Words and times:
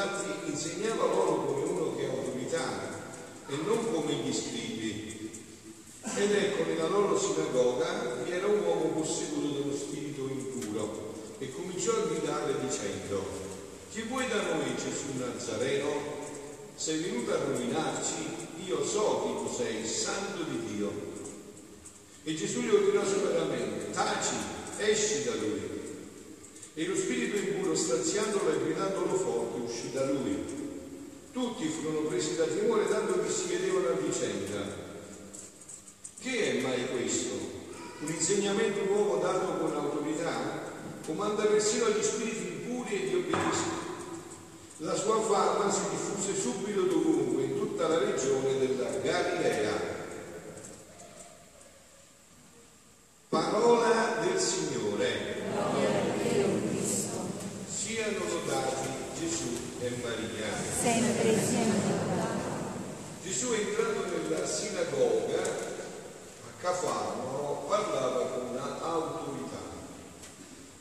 infatti 0.00 0.50
insegnava 0.50 1.04
loro 1.04 1.44
come 1.44 1.62
uno 1.62 1.94
che 1.94 2.06
ha 2.06 2.10
autorità 2.10 2.88
e 3.46 3.56
non 3.66 3.92
come 3.92 4.12
gli 4.14 4.32
scrivi. 4.32 5.30
Ed 6.16 6.32
ecco, 6.32 6.64
nella 6.64 6.88
loro 6.88 7.18
sinagoga 7.18 8.22
vi 8.24 8.30
era 8.30 8.46
un 8.46 8.60
uomo 8.60 8.86
posseduto 8.98 9.58
dallo 9.58 9.76
spirito 9.76 10.26
impuro 10.28 11.14
e 11.38 11.52
cominciò 11.52 11.92
a 11.92 12.06
gridare 12.06 12.54
dicendo, 12.60 13.22
chi 13.90 14.02
vuoi 14.02 14.26
da 14.28 14.40
noi 14.42 14.74
Gesù 14.74 15.18
Nazareno? 15.18 16.18
Sei 16.74 16.98
venuto 17.00 17.32
a 17.32 17.44
rovinarci? 17.44 18.48
Io 18.66 18.84
so 18.84 19.22
chi 19.22 19.44
tu 19.44 19.54
sei, 19.54 19.86
santo 19.86 20.44
di 20.44 20.74
Dio. 20.74 21.08
E 22.22 22.34
Gesù 22.34 22.60
gli 22.60 22.70
ordinò 22.70 23.04
severamente, 23.04 23.90
taci, 23.90 24.36
esci 24.78 25.24
da 25.24 25.34
lui. 25.34 25.69
E 26.74 26.86
lo 26.86 26.94
spirito 26.94 27.36
impuro, 27.36 27.74
straziandolo 27.74 28.52
e 28.52 28.64
gridandolo 28.64 29.14
forte, 29.14 29.60
uscì 29.60 29.92
da 29.92 30.04
lui. 30.10 30.38
Tutti 31.32 31.66
furono 31.66 32.08
presi 32.08 32.36
da 32.36 32.44
timore 32.44 32.88
tanto 32.88 33.20
che 33.20 33.30
si 33.30 33.48
vedevano 33.48 33.88
a 33.88 33.92
vicenda. 33.92 34.88
Che 36.20 36.58
è 36.58 36.60
mai 36.60 36.86
questo? 36.88 37.34
Un 38.00 38.12
insegnamento 38.12 38.84
nuovo 38.84 39.16
dato 39.16 39.58
con 39.58 39.74
autorità? 39.74 40.68
Comanda 41.04 41.44
persino 41.44 41.86
agli 41.86 42.02
spiriti 42.02 42.46
impuri 42.46 42.94
e 42.94 43.06
gli 43.06 43.14
obbediscono. 43.14 43.88
La 44.82 44.94
sua 44.94 45.20
fama 45.20 45.70
si 45.70 45.80
diffuse 45.90 46.40
subito 46.40 46.82
dovunque, 46.82 47.42
in 47.42 47.58
tutta 47.58 47.88
la 47.88 47.98
regione 47.98 48.58
della 48.58 48.88
Galilea. 49.02 49.98
Parola 53.28 54.18
del 54.22 54.40
Signore. 54.40 55.36
Siano 57.68 58.18
lodati 58.28 58.88
Gesù 59.18 59.48
e 59.80 59.90
Maria. 60.02 60.48
Sempre, 60.80 61.38
sempre. 61.44 61.90
Gesù 63.40 63.52
è 63.54 63.58
entrato 63.58 64.04
nella 64.04 64.46
sinagoga 64.46 65.40
a 65.40 66.60
Cafarno, 66.60 67.64
parlava 67.66 68.26
con 68.26 68.54
autorità. 68.54 69.56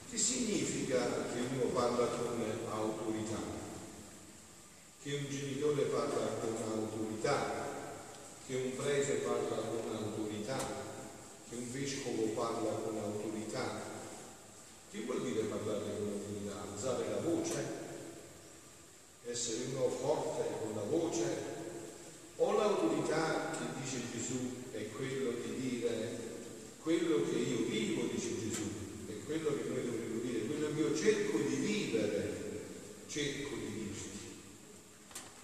Che 0.10 0.18
significa 0.18 0.98
che 1.32 1.40
uno 1.54 1.72
parla 1.72 2.06
con 2.08 2.44
autorità? 2.70 3.38
Che 5.02 5.14
un 5.14 5.30
genitore 5.30 5.84
parla 5.84 6.26
con 6.42 6.58
autorità, 6.70 7.66
che 8.46 8.56
un 8.56 8.76
prete 8.76 9.14
parla 9.26 9.56
con 9.56 9.96
autorità, 9.96 10.58
che 11.50 11.56
un 11.56 11.72
vescovo 11.72 12.24
parla 12.36 12.72
con 12.72 12.98
autorità. 12.98 13.80
Che 14.92 15.00
vuol 15.06 15.22
dire 15.22 15.44
parlare 15.44 15.96
con 15.98 16.12
autorità? 16.12 16.62
Alzare 16.74 17.08
la 17.08 17.22
voce? 17.22 17.66
Essere 19.26 19.64
uno 19.72 19.88
forte 19.88 20.44
con 20.60 20.76
la 20.76 20.82
voce? 20.82 21.49
O 22.42 22.56
l'autorità 22.56 23.52
che 23.52 23.82
dice 23.82 24.02
Gesù 24.12 24.72
è 24.72 24.88
quello 24.96 25.32
di 25.44 25.60
dire 25.60 26.18
quello 26.82 27.30
che 27.30 27.38
io 27.38 27.66
vivo, 27.68 28.08
dice 28.12 28.40
Gesù, 28.40 28.64
è 29.08 29.14
quello 29.26 29.50
che 29.50 29.68
noi 29.68 29.84
dovremmo 29.84 30.22
dire, 30.22 30.46
quello 30.46 30.74
che 30.74 30.80
io 30.80 30.96
cerco 30.96 31.38
di 31.38 31.56
vivere, 31.56 32.34
cerco 33.08 33.56
di 33.56 33.66
vivere. 33.66 33.78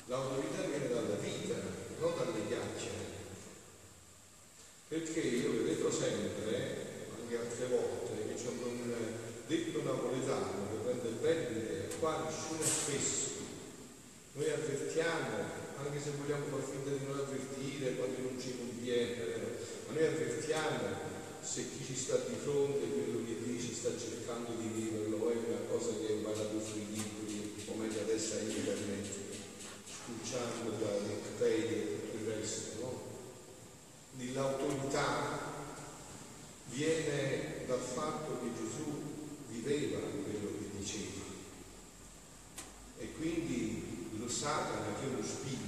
L'autorità 0.08 0.62
viene 0.62 0.88
dalla 0.88 1.16
vita, 1.16 1.56
non 2.00 2.14
dalle 2.18 2.48
chiacchiere. 2.48 3.14
Perché 4.88 5.20
io 5.20 5.64
detto 5.64 5.92
sempre, 5.92 7.10
anche 7.20 7.38
altre 7.38 7.68
volte, 7.68 8.28
che 8.28 8.42
c'è 8.42 8.48
un 8.48 8.94
detto 9.48 9.84
napoletano 9.84 10.70
che 10.70 10.78
prende 10.84 11.10
bene 11.22 11.50
l'idea, 11.50 11.96
qua 12.00 12.24
nessuno 12.24 12.62
è 12.62 12.66
spesso. 12.66 13.30
Noi 14.34 14.50
avvertiamo, 14.50 15.65
anche 15.78 16.00
se 16.00 16.12
vogliamo 16.18 16.46
far 16.46 16.64
finta 16.64 16.90
di 16.92 17.06
non 17.06 17.20
avvertire 17.20 17.96
quando 17.96 18.20
non 18.22 18.40
ci 18.40 18.58
conviene, 18.58 19.16
ma 19.88 19.94
noi 19.94 20.06
avvertiamo 20.06 21.14
se 21.42 21.70
chi 21.70 21.86
ci 21.86 21.96
sta 21.96 22.18
di 22.28 22.36
fronte, 22.36 22.88
quello 22.88 23.24
che 23.26 23.38
dice, 23.44 23.74
sta 23.74 23.90
cercando 23.98 24.52
di 24.60 24.68
viverlo, 24.68 25.30
è 25.30 25.36
una 25.36 25.68
cosa 25.70 25.92
che 26.00 26.08
è 26.08 26.12
imparato 26.14 26.60
sui 26.60 26.86
libri, 26.90 27.54
o 27.68 27.76
meglio 27.76 28.02
adesso 28.02 28.38
è 28.38 28.42
internet 28.42 29.08
spulciando 29.86 30.72
da 30.72 30.92
Wikipedia 31.06 31.78
e 31.78 32.12
tutto 32.12 32.18
il 32.18 32.36
resto, 32.36 32.80
no? 32.82 33.14
L'autorità 34.34 35.54
viene 36.70 37.66
dal 37.68 37.80
fatto 37.80 38.40
che 38.42 38.50
Gesù 38.54 39.02
viveva 39.50 40.00
quello 40.00 40.52
che 40.60 40.78
diceva. 40.78 41.24
E 42.98 43.12
quindi 43.14 44.10
lo 44.18 44.28
Satana, 44.28 44.98
che 45.00 45.06
è 45.06 45.10
uno 45.10 45.24
spirito, 45.24 45.65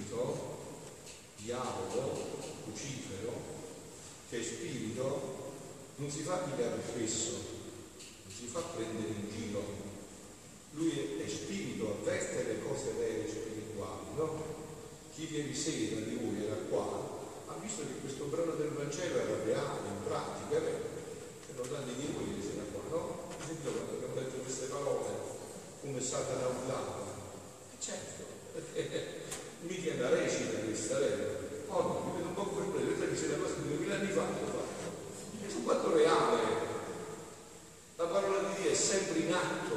diavolo, 1.48 2.26
Lucifero, 2.66 3.32
che 4.30 4.40
è 4.40 4.44
spirito, 4.44 5.46
non 5.96 6.10
si 6.12 6.24
fa 6.24 6.38
pigliare 6.38 6.82
fesso, 6.82 7.32
non 7.98 8.34
si 8.36 8.48
fa 8.48 8.60
prendere 8.60 9.08
in 9.08 9.30
giro. 9.32 9.64
Lui 10.72 10.92
è 11.24 11.28
spirito, 11.28 12.00
avverte 12.00 12.44
le 12.44 12.62
cose 12.62 12.92
vere 13.00 13.28
spirituali, 13.28 14.06
no? 14.16 14.56
Chi 15.16 15.28
ieri 15.32 15.56
sera 15.56 16.02
di 16.02 16.16
voi 16.16 16.44
era 16.44 16.56
qua 16.70 17.16
ha 17.48 17.56
visto 17.62 17.82
che 17.82 18.00
questo 18.02 18.26
brano 18.26 18.54
del 18.54 18.70
Vangelo 18.70 19.20
era 19.20 19.44
reale, 19.44 19.88
in 19.88 20.04
pratica, 20.04 20.58
è 20.58 20.62
vero? 20.62 20.86
C'erano 21.48 21.68
tanti 21.74 21.96
di 21.96 22.14
voi 22.14 22.28
ieri 22.28 22.42
sera 22.42 22.64
qua, 22.72 22.82
no? 22.92 23.30
Esempio 23.42 23.72
quando 23.72 23.94
abbiamo 23.94 24.16
letto 24.16 24.38
queste 24.44 24.66
parole, 24.66 25.08
come 25.82 26.02
Satana 26.02 26.48
urlava. 26.48 27.06
E 27.72 27.82
certo, 27.82 28.24
perché 28.54 29.16
mi 29.62 29.82
tiene 29.82 30.02
la 30.02 30.10
recita 30.10 30.60
questa? 30.60 30.98
Oh 31.68 31.82
no, 31.82 32.04
mi 32.06 32.18
vedo 32.18 32.28
un 32.28 32.34
po' 32.34 32.72
vedete 32.76 33.10
che 33.10 33.20
c'è 33.20 33.34
una 33.34 33.44
cosa 33.44 33.56
di 33.62 33.68
2000 33.70 33.96
anni 33.96 34.12
fa 34.12 34.26
che 34.26 34.44
ho 34.44 34.48
fatto. 34.48 35.46
È 35.46 35.54
un 35.54 35.64
quanto 35.64 35.96
reale. 35.96 36.66
La 37.96 38.06
parola 38.06 38.50
di 38.50 38.62
Dio 38.62 38.72
è 38.72 38.76
sempre 38.76 39.20
in 39.20 39.34
atto, 39.34 39.76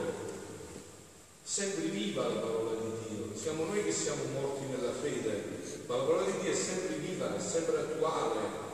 sempre 1.42 1.84
viva 1.84 2.28
la 2.28 2.40
parola 2.40 2.78
di 2.78 2.90
Dio. 3.08 3.36
Siamo 3.36 3.64
noi 3.64 3.82
che 3.82 3.92
siamo 3.92 4.24
morti 4.32 4.66
nella 4.66 4.92
fede, 4.92 5.58
ma 5.86 5.96
la 5.96 6.02
parola 6.02 6.26
di 6.26 6.38
Dio 6.40 6.52
è 6.52 6.54
sempre 6.54 6.96
viva, 6.96 7.34
è 7.34 7.40
sempre 7.40 7.78
attuale. 7.78 8.68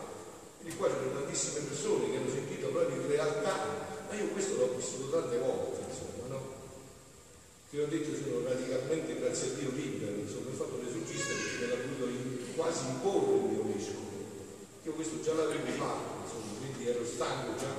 Quindi 0.58 0.76
qua 0.76 0.88
c'erano 0.88 1.20
tantissime 1.20 1.66
persone 1.66 2.10
che 2.10 2.16
hanno 2.16 2.30
sentito 2.30 2.68
proprio 2.68 3.00
in 3.00 3.06
realtà, 3.06 3.54
ma 4.08 4.14
io 4.16 4.26
questo 4.28 4.56
l'ho 4.56 4.74
vissuto 4.74 5.20
tante 5.20 5.38
volte? 5.38 5.75
Che 7.76 7.82
ho 7.82 7.86
detto 7.88 8.16
sono 8.16 8.40
radicalmente, 8.42 9.20
grazie 9.20 9.48
a 9.48 9.52
Dio, 9.58 9.70
libero, 9.72 10.16
insomma, 10.16 10.48
ho 10.48 10.56
fatto 10.56 10.80
l'esorcista 10.82 11.34
perché 11.34 11.60
me 11.60 11.66
l'ha 11.66 11.84
voluto 11.84 12.54
quasi 12.56 12.86
imporre 12.86 13.36
il 13.36 13.52
mio 13.52 13.64
vescovo. 13.64 14.08
Io 14.82 14.92
questo 14.92 15.20
già 15.20 15.34
l'avevo 15.34 15.70
fatto, 15.76 16.24
insomma, 16.24 16.56
quindi 16.58 16.88
ero 16.88 17.04
stanco 17.04 17.54
già. 17.58 17.74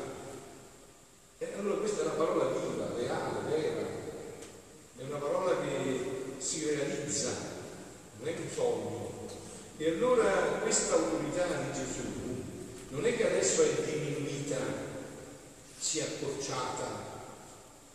E 1.40 1.54
allora 1.58 1.78
questa 1.78 2.02
è 2.02 2.06
una 2.06 2.14
parola 2.14 2.46
viva, 2.46 2.94
reale, 2.96 3.50
vera. 3.50 3.88
È 4.98 5.04
una 5.04 5.18
parola 5.18 5.60
che 5.62 6.00
si 6.38 6.70
realizza, 6.70 7.32
non 8.20 8.28
è 8.28 8.36
un 8.38 8.50
sogno. 8.54 9.26
E 9.78 9.90
allora 9.90 10.60
questa 10.62 10.94
autorità 10.94 11.48
di 11.48 11.74
Gesù 11.74 12.44
non 12.90 13.04
è 13.04 13.18
che 13.18 13.26
adesso 13.26 13.64
è 13.64 13.82
diminuita, 13.84 14.58
si 15.80 15.98
è 15.98 16.04
accorciata, 16.04 16.86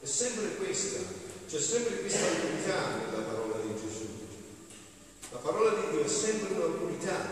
è 0.00 0.04
sempre 0.04 0.56
questa, 0.56 1.21
c'è 1.52 1.60
sempre 1.60 2.00
questa 2.00 2.28
autorità 2.28 2.96
nella 2.96 3.28
parola 3.28 3.60
di 3.60 3.74
Gesù. 3.76 4.08
La 5.32 5.36
parola 5.36 5.74
di 5.76 5.90
Dio 5.90 6.02
è 6.02 6.08
sempre 6.08 6.54
un'autorità, 6.54 7.28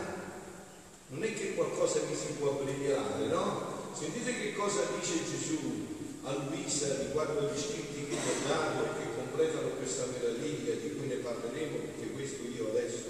non 1.08 1.24
è 1.24 1.32
che 1.32 1.54
qualcosa 1.54 2.00
che 2.00 2.14
si 2.14 2.36
può 2.36 2.50
abbreviare, 2.50 3.24
no? 3.32 3.88
Sentite 3.96 4.34
che 4.38 4.52
cosa 4.52 4.82
dice 5.00 5.24
Gesù 5.24 6.18
a 6.24 6.34
Luisa 6.34 6.98
riguardo 7.00 7.48
agli 7.48 7.58
scritti 7.58 8.08
che 8.08 8.16
ho 8.16 8.46
dato 8.46 8.84
e 8.84 9.00
che 9.00 9.16
completano 9.16 9.68
questa 9.80 10.04
meraviglia 10.12 10.74
di 10.74 10.96
cui 10.96 11.06
ne 11.06 11.24
parleremo, 11.24 11.78
perché 11.78 12.12
questo 12.12 12.42
io 12.44 12.68
adesso 12.68 13.08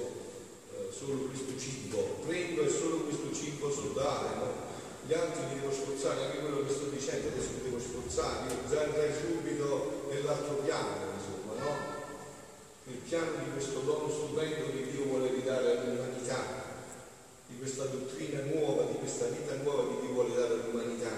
solo 0.97 1.27
questo 1.27 1.59
cibo, 1.59 2.23
prendo 2.25 2.63
e 2.63 2.71
solo 2.71 2.99
questo 2.99 3.35
cibo 3.35 3.69
so 3.69 3.91
dare, 3.97 4.37
no? 4.37 4.69
Gli 5.09 5.15
altri 5.15 5.43
mi 5.43 5.59
devo 5.59 5.73
sforzare, 5.73 6.27
anche 6.27 6.39
quello 6.39 6.65
che 6.65 6.73
sto 6.73 6.87
dicendo 6.87 7.35
adesso 7.35 7.51
mi 7.59 7.65
devo 7.65 7.81
sforzare, 7.81 8.47
io 8.47 8.71
già 8.71 8.85
andrei 8.85 9.11
subito 9.11 10.07
nell'altro 10.09 10.60
piano 13.11 13.43
di 13.43 13.51
questo 13.51 13.81
dono 13.81 14.07
stupendo 14.09 14.71
che 14.71 14.87
Dio 14.87 15.03
vuole 15.11 15.35
ridare 15.35 15.83
all'umanità, 15.83 16.63
di 17.49 17.59
questa 17.59 17.83
dottrina 17.91 18.39
nuova, 18.55 18.85
di 18.85 18.99
questa 19.03 19.27
vita 19.27 19.59
nuova 19.65 19.91
che 19.91 20.07
Dio 20.07 20.15
vuole 20.15 20.33
dare 20.33 20.55
all'umanità. 20.55 21.11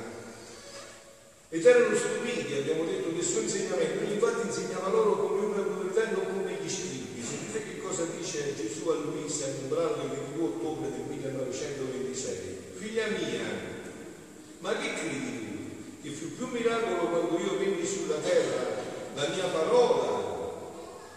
Ed 1.50 1.67
erano 1.67 1.94
stupiti, 1.94 2.55
abbiamo 2.55 2.85
detto, 2.85 3.11
del 3.11 3.23
suo 3.23 3.43
insegnamento, 3.43 4.05
lui 4.05 4.15
infatti 4.15 4.47
insegnava 4.47 4.89
loro 4.89 5.17
come 5.21 5.44
una 5.44 5.56
autorità 5.61 6.09
e 6.09 6.12
non 6.12 6.27
come 6.33 6.56
gli 6.56 6.71
scrivi. 6.71 7.21
Sentite 7.21 7.61
che 7.61 7.83
cosa 7.83 8.05
dice 8.17 8.56
Gesù 8.56 8.88
a 8.88 8.95
Luisa 8.95 9.49
in 9.49 9.56
un 9.65 9.69
brano 9.69 9.97
del 10.00 10.09
22 10.33 10.45
ottobre 10.45 10.91
del 10.93 11.05
1926. 11.12 12.56
figlia 12.73 13.06
mia, 13.09 13.45
ma 14.61 14.79
che 14.79 14.95
credi 14.95 16.00
tu? 16.00 16.09
Che 16.09 16.09
fu 16.09 16.37
più 16.37 16.47
miracolo 16.47 17.11
quando 17.11 17.38
io 17.38 17.59
venni 17.59 17.85
sulla 17.85 18.17
terra 18.17 18.81
la 19.15 19.29
mia 19.29 19.45
parola, 19.49 20.12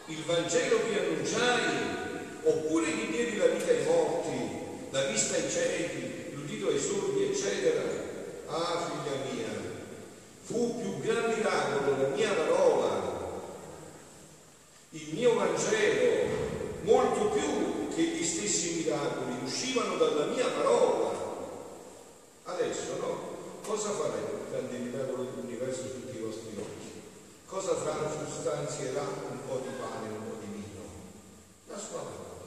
il 0.08 0.24
Vangelo 0.24 0.80
che 0.88 1.00
annunciai, 1.00 1.64
oppure 2.44 2.86
che 2.86 3.08
diedi 3.10 3.38
la 3.38 3.48
vita 3.48 3.72
ai 3.72 3.86
morti, 3.86 4.50
la 4.92 5.04
vista 5.06 5.36
ai 5.36 5.50
ciechi, 5.50 6.32
l'udito 6.34 6.68
ai 6.68 6.80
sordi, 6.80 7.24
eccetera. 7.24 7.82
Ah, 8.48 8.88
figlia 8.88 9.18
mia, 9.32 9.48
fu 10.44 10.80
più 10.80 11.00
gran 11.00 11.34
miracolo 11.34 12.02
la 12.02 12.08
mia 12.10 12.32
parola, 12.34 13.14
il 14.92 15.08
mio 15.14 15.34
Vangelo, 15.34 16.30
molto 16.84 17.30
più 17.30 17.88
che 17.96 18.02
gli 18.04 18.24
stessi 18.24 18.84
miracoli, 18.84 19.38
uscivano 19.44 19.96
dalla 19.96 20.26
mia 20.26 20.46
parola. 20.46 21.14
Adesso 22.44 22.98
no? 23.00 23.34
Cosa 23.66 23.90
faremo 23.90 24.44
il 24.44 24.52
grande 24.52 24.78
miracolo 24.78 25.24
dell'universo 25.24 25.82
tutti 25.82 26.16
i 26.16 26.20
vostri 26.20 26.56
occhi? 26.60 26.86
Cosa 27.56 27.74
transustanzierà 27.76 29.02
un 29.02 29.48
po' 29.48 29.62
di 29.64 29.74
pane, 29.80 30.10
un 30.10 30.28
po' 30.28 30.36
di 30.42 30.48
vino? 30.48 30.82
La 31.68 31.78
sua 31.78 32.00
parola. 32.00 32.44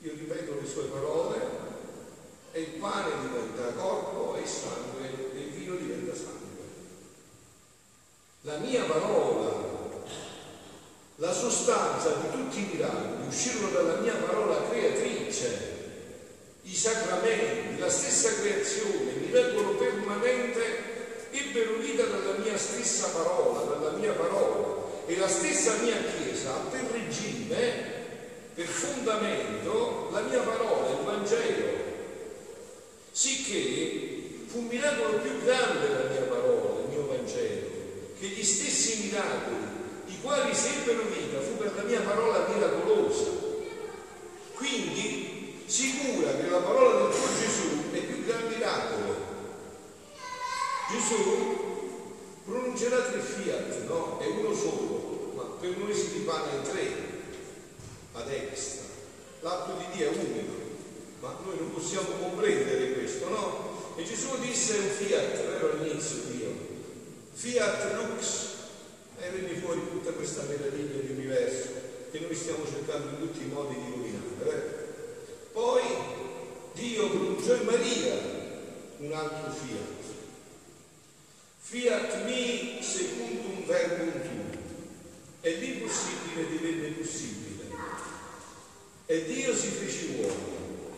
Io 0.00 0.12
ripeto 0.12 0.60
le 0.60 0.66
sue 0.68 0.82
parole 0.84 1.40
e 2.52 2.60
il 2.60 2.80
pane 2.80 3.12
diventa 3.22 3.72
corpo 3.80 4.36
e 4.36 4.46
sangue 4.46 5.32
e 5.32 5.38
il 5.38 5.50
vino 5.52 5.74
diventa 5.76 6.14
sangue. 6.14 6.64
La 8.42 8.58
mia 8.58 8.84
parola, 8.84 9.54
la 11.16 11.32
sostanza 11.32 12.10
di 12.10 12.30
tutti 12.32 12.58
i 12.58 12.68
miracoli 12.74 13.26
uscirono 13.26 13.70
dalla 13.70 14.00
mia 14.00 14.16
parola 14.16 14.68
creatrice. 14.68 15.74
I 16.62 16.74
sacramenti, 16.74 17.78
la 17.78 17.88
stessa 17.88 18.34
creazione 18.34 19.12
mi 19.12 19.28
vengono 19.28 19.70
permanente 19.76 20.94
ebbero 21.30 21.76
vita 21.78 22.04
dalla 22.04 22.38
mia 22.38 22.56
stessa 22.56 23.08
parola, 23.08 23.60
dalla 23.60 23.96
mia 23.96 24.12
parola. 24.12 24.84
E 25.06 25.15
la 25.26 25.32
stessa 25.32 25.74
mia 25.82 25.96
Chiesa 25.96 26.54
ha 26.54 26.58
per 26.70 26.84
regime 26.92 27.94
per 28.54 28.64
fondamento 28.64 30.08
la 30.12 30.20
mia 30.20 30.38
parola, 30.38 30.88
il 30.88 31.04
Vangelo, 31.04 31.68
sicché 33.10 34.44
fu 34.46 34.58
un 34.58 34.66
miracolo 34.66 35.18
più 35.18 35.42
grande 35.42 35.88
la 35.88 36.10
mia 36.10 36.22
parola, 36.28 36.80
il 36.82 36.90
mio 36.90 37.06
Vangelo, 37.08 37.66
che 38.20 38.26
gli 38.28 38.44
stessi 38.44 39.02
miracoli, 39.02 39.66
i 40.06 40.20
quali 40.22 40.54
sebbero 40.54 41.02
vita, 41.02 41.40
fu 41.40 41.56
per 41.56 41.72
la 41.74 41.82
mia 41.82 42.02
parola 42.02 42.46
miracolosa. 42.46 43.30
Quindi 44.54 45.64
sicura 45.66 46.36
che 46.36 46.48
la 46.48 46.58
parola 46.58 47.02
del 47.02 47.16
tuo 47.16 47.26
Gesù 47.36 47.90
è 47.90 47.98
più 47.98 48.24
gran 48.24 48.46
miracolo. 48.46 49.16
Gesù 50.88 51.74
pronuncerà 52.44 53.00
tre 53.00 53.20
fiat, 53.20 53.86
no? 53.88 54.18
È 54.20 54.26
uno 54.26 54.54
solo, 54.54 55.15
per 55.60 55.76
noi 55.76 55.94
si 55.94 56.12
ripane 56.12 56.56
in 56.56 56.62
tre 56.62 56.86
a 58.12 58.22
destra. 58.22 58.84
L'atto 59.40 59.76
di 59.78 59.96
Dio 59.96 60.10
è 60.10 60.14
unico, 60.16 60.54
ma 61.20 61.38
noi 61.44 61.58
non 61.58 61.72
possiamo 61.72 62.08
comprendere 62.20 62.92
questo, 62.92 63.28
no? 63.28 63.94
E 63.96 64.04
Gesù 64.04 64.38
disse 64.40 64.78
un 64.78 64.88
fiat, 64.88 65.46
vero 65.46 65.72
all'inizio 65.72 66.18
Dio, 66.30 66.52
fiat 67.32 67.94
lux, 67.94 68.54
e 69.18 69.30
venne 69.30 69.58
fuori 69.58 69.80
tutta 69.90 70.12
questa 70.12 70.42
meraviglia 70.42 71.00
dell'universo 71.00 71.68
che 72.10 72.20
noi 72.20 72.34
stiamo 72.34 72.64
cercando 72.66 73.08
in 73.08 73.18
tutti 73.18 73.44
i 73.44 73.48
modi 73.48 73.74
di 73.74 73.86
illuminare. 73.86 74.24
Eh? 74.44 74.84
Poi 75.52 75.82
Dio 76.74 77.10
pronunciò 77.10 77.54
in 77.54 77.64
Maria 77.64 78.14
un 78.98 79.12
altro 79.12 79.52
fiat. 79.52 79.94
Fiat 81.58 82.24
mi 82.24 82.78
secundum 82.82 83.64
verbum 83.66 84.12
tu. 84.22 84.45
E 85.46 85.52
l'impossibile 85.60 86.48
divenne 86.48 86.88
possibile. 86.88 87.70
E 89.06 89.24
Dio 89.26 89.54
si 89.54 89.68
fece 89.68 90.06
uomo, 90.18 90.90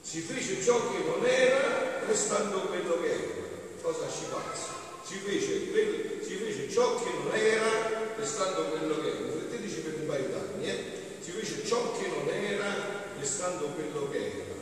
si 0.00 0.20
fece 0.22 0.62
ciò 0.62 0.90
che 0.90 1.04
non 1.04 1.22
era, 1.26 2.06
restando 2.06 2.60
quello 2.60 2.98
che 3.02 3.10
era. 3.10 3.48
Cosa 3.82 4.08
ci 4.08 4.24
passa? 4.30 4.68
Si 5.04 5.16
fece, 5.16 5.70
quello, 5.70 6.24
si 6.24 6.34
fece 6.36 6.70
ciò 6.70 6.94
che 6.96 7.10
non 7.10 7.34
era, 7.34 8.14
restando 8.16 8.70
quello 8.70 9.02
che 9.02 9.06
era. 9.06 9.18
Rifletteteci 9.18 9.80
per 9.80 9.94
un 10.00 10.06
paio 10.06 10.28
d'anni, 10.28 10.70
eh? 10.70 10.84
Si 11.20 11.32
fece 11.32 11.66
ciò 11.66 11.92
che 11.98 12.06
non 12.06 12.26
era, 12.26 13.04
restando 13.18 13.66
quello 13.66 14.08
che 14.08 14.16
era. 14.16 14.54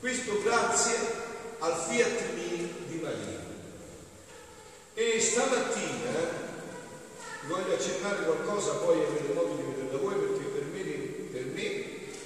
Questo 0.00 0.42
grazie 0.42 0.96
al 1.60 1.76
fiat 1.88 2.34
mi 2.34 2.74
di 2.88 2.96
Maria. 2.96 3.40
E 4.94 5.20
stamattina 5.20 6.10
eh, 6.10 6.48
accennare 8.08 8.24
qualcosa, 8.24 8.72
poi 8.80 9.04
avrete 9.04 9.32
modo 9.34 9.54
di 9.54 9.62
vedere 9.68 9.90
da 9.90 9.98
voi 9.98 10.14
perché 10.14 10.44
per 10.48 10.64
me, 10.72 10.82
per 11.30 11.44
me 11.52 11.66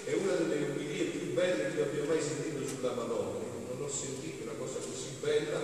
è 0.05 0.12
una 0.14 0.32
delle 0.34 0.70
omelie 0.70 1.05
più 1.11 1.32
belle 1.34 1.75
che 1.75 1.82
abbia 1.82 2.05
mai 2.05 2.23
sentito 2.23 2.67
sulla 2.67 2.93
Madonna. 2.93 3.43
Non 3.75 3.82
ho 3.82 3.88
sentito 3.88 4.44
una 4.44 4.55
cosa 4.58 4.79
così 4.79 5.19
bella 5.20 5.60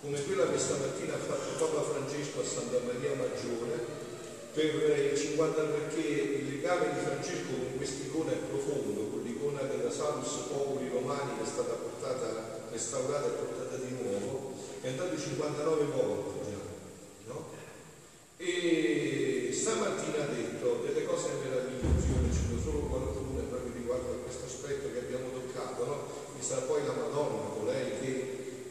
come 0.00 0.22
quella 0.22 0.50
che 0.50 0.58
stamattina 0.58 1.14
ha 1.14 1.18
fatto 1.18 1.58
Papa 1.58 1.82
Francesco 1.82 2.40
a 2.40 2.44
Santa 2.44 2.78
Maria 2.86 3.14
Maggiore 3.14 4.06
per 4.54 4.64
il 5.12 5.18
50 5.18 5.62
perché 5.62 6.00
il 6.00 6.48
legame 6.48 6.94
di 6.94 7.00
Francesco 7.04 7.50
con 7.50 7.76
quest'icona 7.76 8.32
è 8.32 8.36
profondo, 8.48 9.10
con 9.10 9.22
l'icona 9.22 9.62
della 9.62 9.90
Salus 9.90 10.50
Popoli 10.50 10.88
Romani 10.88 11.36
che 11.38 11.44
è 11.44 11.46
stata 11.46 11.74
portata, 11.74 12.66
restaurata 12.70 13.26
e 13.26 13.30
portata 13.30 13.76
di 13.76 13.94
nuovo, 14.02 14.54
è 14.80 14.88
andato 14.88 15.18
59 15.18 15.84
volte 15.84 16.50
già. 16.50 17.32
No? 17.32 17.44
E 18.38 19.50
stamattina 19.68 20.22
ha 20.22 20.32
detto 20.32 20.80
delle 20.86 21.04
cose 21.04 21.28
meravigliose, 21.42 22.06
io 22.08 22.20
ne 22.22 22.32
cito 22.32 22.56
solo 22.62 22.86
qualcuno 22.88 23.42
riguardo 23.74 24.12
a 24.12 24.22
questo 24.22 24.46
aspetto 24.46 24.88
che 24.92 25.00
abbiamo 25.00 25.28
toccato, 25.28 25.84
no? 25.84 25.96
che 26.38 26.42
sarà 26.42 26.62
poi 26.62 26.86
la 26.86 26.92
Madonna, 26.92 27.52
colei 27.58 27.90
che 28.00 28.12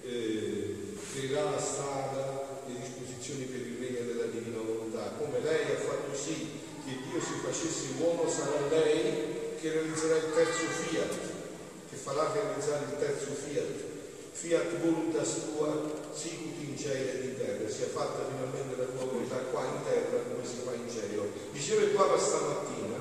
eh, 0.01 0.75
creerà 1.12 1.51
la 1.51 1.59
strada, 1.59 2.63
le 2.65 2.79
disposizioni 2.79 3.43
per 3.43 3.62
il 3.62 3.77
regno 3.77 4.07
della 4.07 4.25
divina 4.25 4.57
volontà. 4.57 5.13
Come 5.19 5.39
lei 5.41 5.69
ha 5.69 5.77
fatto 5.77 6.15
sì 6.15 6.50
che 6.86 6.97
Dio 7.03 7.19
si 7.19 7.33
facesse 7.43 8.00
uomo, 8.00 8.29
sarà 8.29 8.57
lei 8.69 9.59
che 9.59 9.69
realizzerà 9.69 10.15
il 10.15 10.33
terzo 10.33 10.65
fiat, 10.65 11.13
che 11.89 11.95
farà 11.95 12.31
realizzare 12.31 12.86
il 12.86 12.97
terzo 12.97 13.33
fiat. 13.33 13.86
Fiat 14.31 14.77
voluntas 14.81 15.33
tua, 15.50 15.74
sicut 16.13 16.62
in 16.62 16.77
cielo 16.77 17.09
ed 17.09 17.24
in 17.24 17.38
terra, 17.38 17.67
sia 17.67 17.88
fatta 17.88 18.29
finalmente 18.29 18.77
la 18.77 18.86
tua 18.86 19.05
volontà 19.05 19.38
qua 19.50 19.65
in 19.65 19.81
terra 19.83 20.21
come 20.29 20.45
si 20.45 20.57
fa 20.63 20.74
in 20.75 20.88
cielo. 20.88 21.25
Diceva 21.51 21.81
il 21.81 21.89
Papa 21.89 22.19
stamattina, 22.19 23.00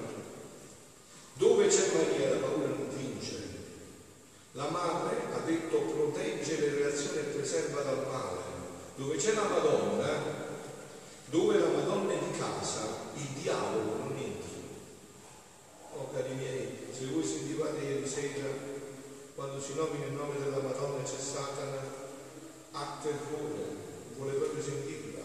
dove 1.35 1.66
c'è 1.68 1.92
Maria 1.92 2.30
la 2.30 2.37
paura 2.37 2.66
non 2.68 2.88
vince. 2.96 3.37
La 4.52 4.70
madre 4.70 5.16
ha 5.35 5.38
detto 5.44 5.78
protegge 5.78 6.59
le 6.59 6.75
relazioni 6.75 7.18
e 7.18 7.22
preserva 7.22 7.82
dal 7.82 8.06
male. 8.11 8.40
Dove 8.96 9.16
c'è 9.16 9.35
la 9.35 9.44
Madonna, 9.44 10.09
dove 11.26 11.59
la 11.59 11.68
Madonna 11.68 12.12
è 12.14 12.18
di 12.18 12.38
casa, 12.38 13.11
il 13.14 13.28
diavolo 13.42 13.96
non 13.99 14.16
entra. 14.16 14.49
Oh 15.96 16.11
cari 16.11 16.35
miei, 16.35 16.87
se 16.90 17.04
voi 17.12 17.22
sentivate 17.22 17.85
ieri 17.85 18.09
sera, 18.09 18.49
nomina 19.76 20.06
il 20.06 20.12
nome 20.12 20.38
della 20.38 20.62
Madonna 20.62 21.02
c'è 21.02 21.21
Satana, 21.21 21.83
ha 22.73 22.99
terrore, 23.02 23.76
vuole 24.16 24.33
proprio 24.33 24.62
sentirla. 24.62 25.21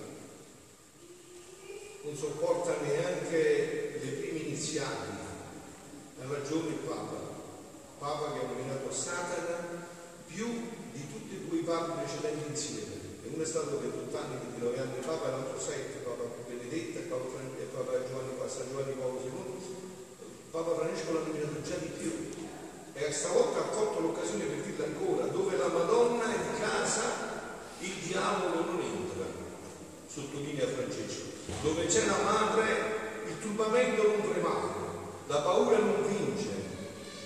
Non 2.04 2.16
sopporta 2.18 2.76
neanche 2.82 4.00
le 4.04 4.12
prime 4.12 4.40
iniziali 4.40 5.20
ha 6.20 6.28
ragione 6.28 6.68
il 6.68 6.84
Papa, 6.86 7.18
Papa 7.98 8.34
che 8.34 8.46
ha 8.46 8.48
nominato 8.50 8.92
Satana 8.92 9.88
più 10.28 10.48
di 10.92 11.08
tutti 11.12 11.36
e 11.36 11.48
due 11.48 11.60
i 11.60 11.64
papi 11.64 12.04
precedenti 12.04 12.50
insieme. 12.50 13.00
E 13.24 13.30
uno 13.34 13.44
è 13.44 13.46
stato 13.46 13.80
28 13.80 14.18
anni, 14.18 14.36
29 14.52 14.80
anni 14.80 15.00
Papa, 15.06 15.28
e 15.28 15.32
l'altro 15.32 15.60
7, 15.60 16.00
Papa 16.04 16.24
Benedetta 16.46 17.00
e 17.00 17.04
Papa, 17.04 17.26
e 17.58 17.64
Papa 17.72 17.92
Giovanni, 18.06 18.36
Giovanni 18.70 18.94
Paolo 19.00 19.22
II. 19.24 19.76
Papa 20.52 20.76
Francesco 20.76 21.14
l'ha 21.14 21.20
nominato 21.20 21.62
già 21.62 21.76
di 21.78 21.88
più. 21.88 22.41
E 23.04 23.12
stavolta 23.12 23.60
ha 23.60 23.76
colto 23.76 24.00
l'occasione 24.00 24.46
per 24.46 24.58
dirlo 24.58 24.86
ancora, 24.86 25.26
dove 25.26 25.58
la 25.58 25.68
Madonna 25.68 26.24
è 26.24 26.38
di 26.38 26.60
casa, 26.60 27.02
il 27.80 27.94
diavolo 28.08 28.64
non 28.64 28.80
entra, 28.80 29.26
sottolinea 30.08 30.68
Francesco. 30.68 31.24
Dove 31.62 31.88
c'è 31.88 32.06
la 32.06 32.22
madre, 32.24 33.24
il 33.26 33.40
turbamento 33.40 34.04
non 34.04 34.30
premane 34.30 34.82
la 35.32 35.38
paura 35.38 35.78
non 35.78 36.06
vince. 36.06 36.50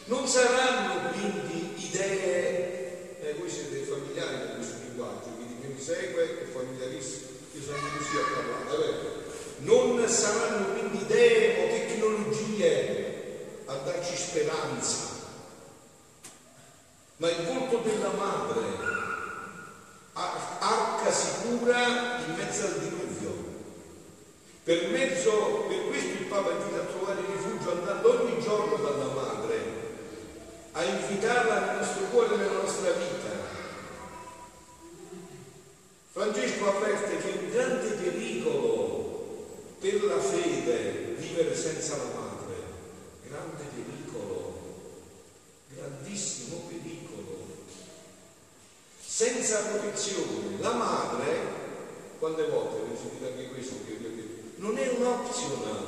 Non 0.05 0.27
saranno 0.27 1.09
quindi 1.11 1.73
idee, 1.75 3.19
eh, 3.21 3.33
voi 3.33 3.49
siete 3.49 3.79
familiari 3.79 4.37
con 4.37 4.55
questo 4.57 4.75
linguaggio, 4.85 5.29
quindi 5.35 5.55
chi 5.59 5.67
mi 5.73 5.81
segue 5.81 6.41
è 6.41 6.45
familiarissimo, 6.45 7.27
io 7.53 7.61
sono 7.61 7.77
così 7.97 8.17
a 8.17 8.41
parlare, 8.43 8.77
vero? 8.77 9.23
Non 9.57 10.07
saranno 10.07 10.73
quindi 10.73 11.01
idee 11.01 11.65
o 11.65 11.69
tecnologie 11.69 13.63
a 13.65 13.73
darci 13.75 14.15
speranza. 14.15 15.04
Ma 17.17 17.29
il 17.29 17.45
volto 17.45 17.77
della 17.77 18.11
madre, 18.11 18.93
arca 20.13 21.11
sicura 21.11 22.23
in 22.25 22.33
mezzo 22.35 22.65
al 22.65 22.79
diluvio. 22.79 23.53
Per, 24.63 24.89
mezzo, 24.89 25.65
per 25.67 25.87
questo 25.87 26.21
il 26.21 26.25
Papa 26.25 26.51
invita 26.51 26.81
a 26.81 26.85
trovare 26.85 27.21
rifugio 27.21 27.71
andando 27.71 28.21
ogni 28.21 28.41
giorno 28.41 28.75
dalla 28.77 29.13
madre, 29.13 29.73
a 30.71 30.83
invitarla 30.83 31.59
nel 31.59 31.77
nostro 31.77 32.03
cuore 32.05 32.33
e 32.33 32.37
nella 32.37 32.61
nostra 32.61 32.91
vita. 32.91 33.53
Francesco 36.11 36.67
avverte 36.67 37.17
che 37.17 37.33
è 37.33 37.37
un 37.43 37.49
grande 37.51 37.89
pericolo 37.89 39.05
per 39.79 40.03
la 40.05 40.19
fede 40.19 41.15
vivere 41.17 41.55
senza 41.55 41.97
la 41.97 42.03
madre, 42.15 42.55
grande 43.27 43.63
pericolo, 43.63 44.61
grandissimo 45.67 46.63
pericolo. 46.67 46.85
Senza 49.45 49.77
protezione, 49.77 50.57
la 50.59 50.73
madre, 50.73 51.37
quante 52.17 52.47
volte 52.47 52.81
avete 52.81 52.97
sentito 52.97 53.27
anche 53.27 53.47
questo 53.49 53.75
che 53.85 53.93
vi 53.93 54.05
ho 54.07 54.15
detto, 54.15 54.41
non 54.55 54.75
è 54.75 54.87
un 54.87 55.05
optional. 55.05 55.85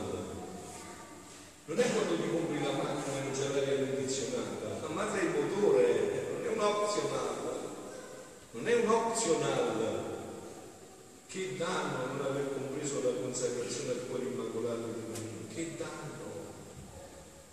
Non 1.65 1.79
è 1.79 1.91
quando 1.91 2.21
ti 2.21 2.29
compri 2.29 2.61
la 2.61 2.71
macchina 2.73 3.25
che 3.25 3.31
c'è 3.31 3.47
l'aria 3.49 3.83
condizionata, 3.83 4.77
la 4.79 4.93
madre 4.93 5.21
è 5.21 5.23
il 5.23 5.29
motore, 5.29 6.37
non 6.37 6.45
è 6.45 6.53
un 6.53 6.59
optional. 6.59 7.35
Non 8.51 8.67
è 8.67 8.73
un 8.75 8.89
optional. 8.89 10.03
Che 11.25 11.55
danno 11.57 12.05
non 12.13 12.25
aver 12.27 12.53
compreso 12.53 13.01
la 13.01 13.19
consacrazione 13.19 13.89
al 13.89 14.05
cuore 14.07 14.25
immacolato 14.25 14.85
di 14.85 15.01
Maria? 15.09 15.55
Che 15.55 15.75
danno! 15.79 16.29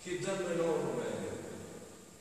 Che 0.03 0.19
danno 0.19 0.49
enorme! 0.51 1.24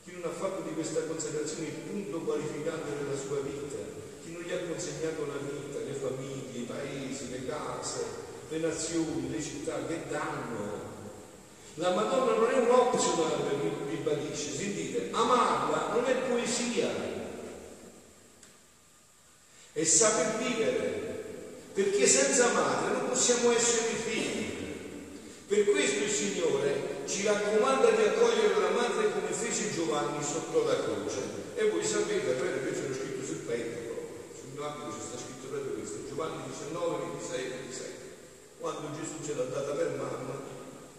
Chi 0.04 0.12
non 0.12 0.30
ha 0.30 0.34
fatto 0.34 0.62
di 0.68 0.74
questa 0.74 1.02
consacrazione 1.04 1.68
il 1.68 1.74
punto 1.74 2.20
qualificante 2.20 2.98
della 2.98 3.18
sua 3.18 3.40
vita, 3.40 3.78
chi 4.24 4.34
non 4.34 4.42
gli 4.42 4.52
ha 4.52 4.68
consegnato 4.68 5.26
la 5.26 5.40
vita, 5.40 5.80
le 5.80 5.94
famiglie, 5.94 6.60
i 6.60 6.64
paesi, 6.64 7.30
le 7.30 7.46
case, 7.48 8.04
le 8.50 8.58
nazioni, 8.58 9.30
le 9.30 9.42
città 9.42 9.86
che 9.88 10.02
danno. 10.10 10.92
La 11.76 11.94
Madonna 11.96 12.36
non 12.36 12.50
è 12.50 12.58
un 12.58 12.70
optional, 12.70 13.32
ribadisce, 13.90 14.52
sentite, 14.52 15.10
amarla 15.12 15.94
non 15.94 16.06
è 16.06 16.16
poesia, 16.28 16.90
è 19.72 19.84
saper 19.84 20.38
vivere, 20.38 21.24
perché 21.74 22.06
senza 22.06 22.52
madre 22.52 22.92
non 22.92 23.08
possiamo 23.08 23.52
essere 23.52 23.94
figli. 23.94 24.52
Per 25.48 25.66
questo 25.66 25.93
Signore 26.24 27.04
ci 27.06 27.26
raccomanda 27.26 27.92
di 27.92 28.02
accogliere 28.02 28.56
la 28.56 28.70
madre 28.70 29.12
come 29.12 29.28
fece 29.28 29.74
Giovanni 29.74 30.24
sotto 30.24 30.64
la 30.64 30.80
croce. 30.80 31.20
E 31.56 31.70
voi 31.70 31.84
sapete, 31.84 32.40
poi 32.40 32.64
che 32.64 32.72
c'è 32.72 32.94
scritto 32.96 33.26
sul 33.26 33.44
petto, 33.44 34.32
sul 34.40 34.56
mio 34.56 34.64
abito 34.64 34.96
c'è 34.96 35.20
scritto 35.20 35.48
proprio 35.52 35.74
questo, 35.74 36.08
Giovanni 36.08 36.44
19, 36.48 37.20
26 37.20 37.48
27 37.68 37.92
quando 38.60 38.96
Gesù 38.96 39.20
ce 39.26 39.36
l'ha 39.36 39.52
data 39.52 39.74
per 39.74 40.00
mamma 40.00 40.40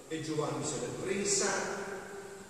e 0.09 0.21
Giovanni 0.21 0.63
se 0.63 0.75
l'è 0.81 0.93
presa 1.03 1.49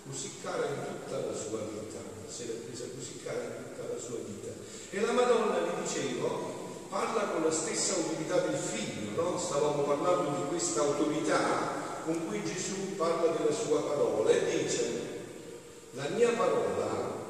così 0.05 0.31
cara 0.43 0.67
in 0.67 0.83
tutta 0.85 1.25
la 1.25 1.33
sua 1.33 1.61
vita, 1.71 2.03
se 2.27 2.47
l'è 2.47 2.55
presa 2.67 2.87
così 2.93 3.21
cara 3.23 3.39
in 3.39 3.71
tutta 3.71 3.95
la 3.95 4.01
sua 4.01 4.19
vita. 4.27 4.51
E 4.91 5.01
la 5.01 5.13
Madonna, 5.13 5.61
vi 5.61 5.83
dicevo, 5.83 6.89
parla 6.91 7.31
con 7.31 7.45
la 7.45 7.53
stessa 7.53 7.95
autorità 7.95 8.39
del 8.41 8.59
figlio, 8.59 9.23
no? 9.23 9.39
Stavamo 9.39 9.83
parlando 9.83 10.43
di 10.43 10.49
questa 10.49 10.81
autorità 10.81 11.84
con 12.05 12.27
cui 12.27 12.43
Gesù 12.45 12.97
parla 12.97 13.33
della 13.33 13.53
sua 13.53 13.81
parola 13.83 14.31
e 14.31 14.63
dice, 14.63 15.03
la 15.93 16.09
mia 16.15 16.31
parola 16.31 17.23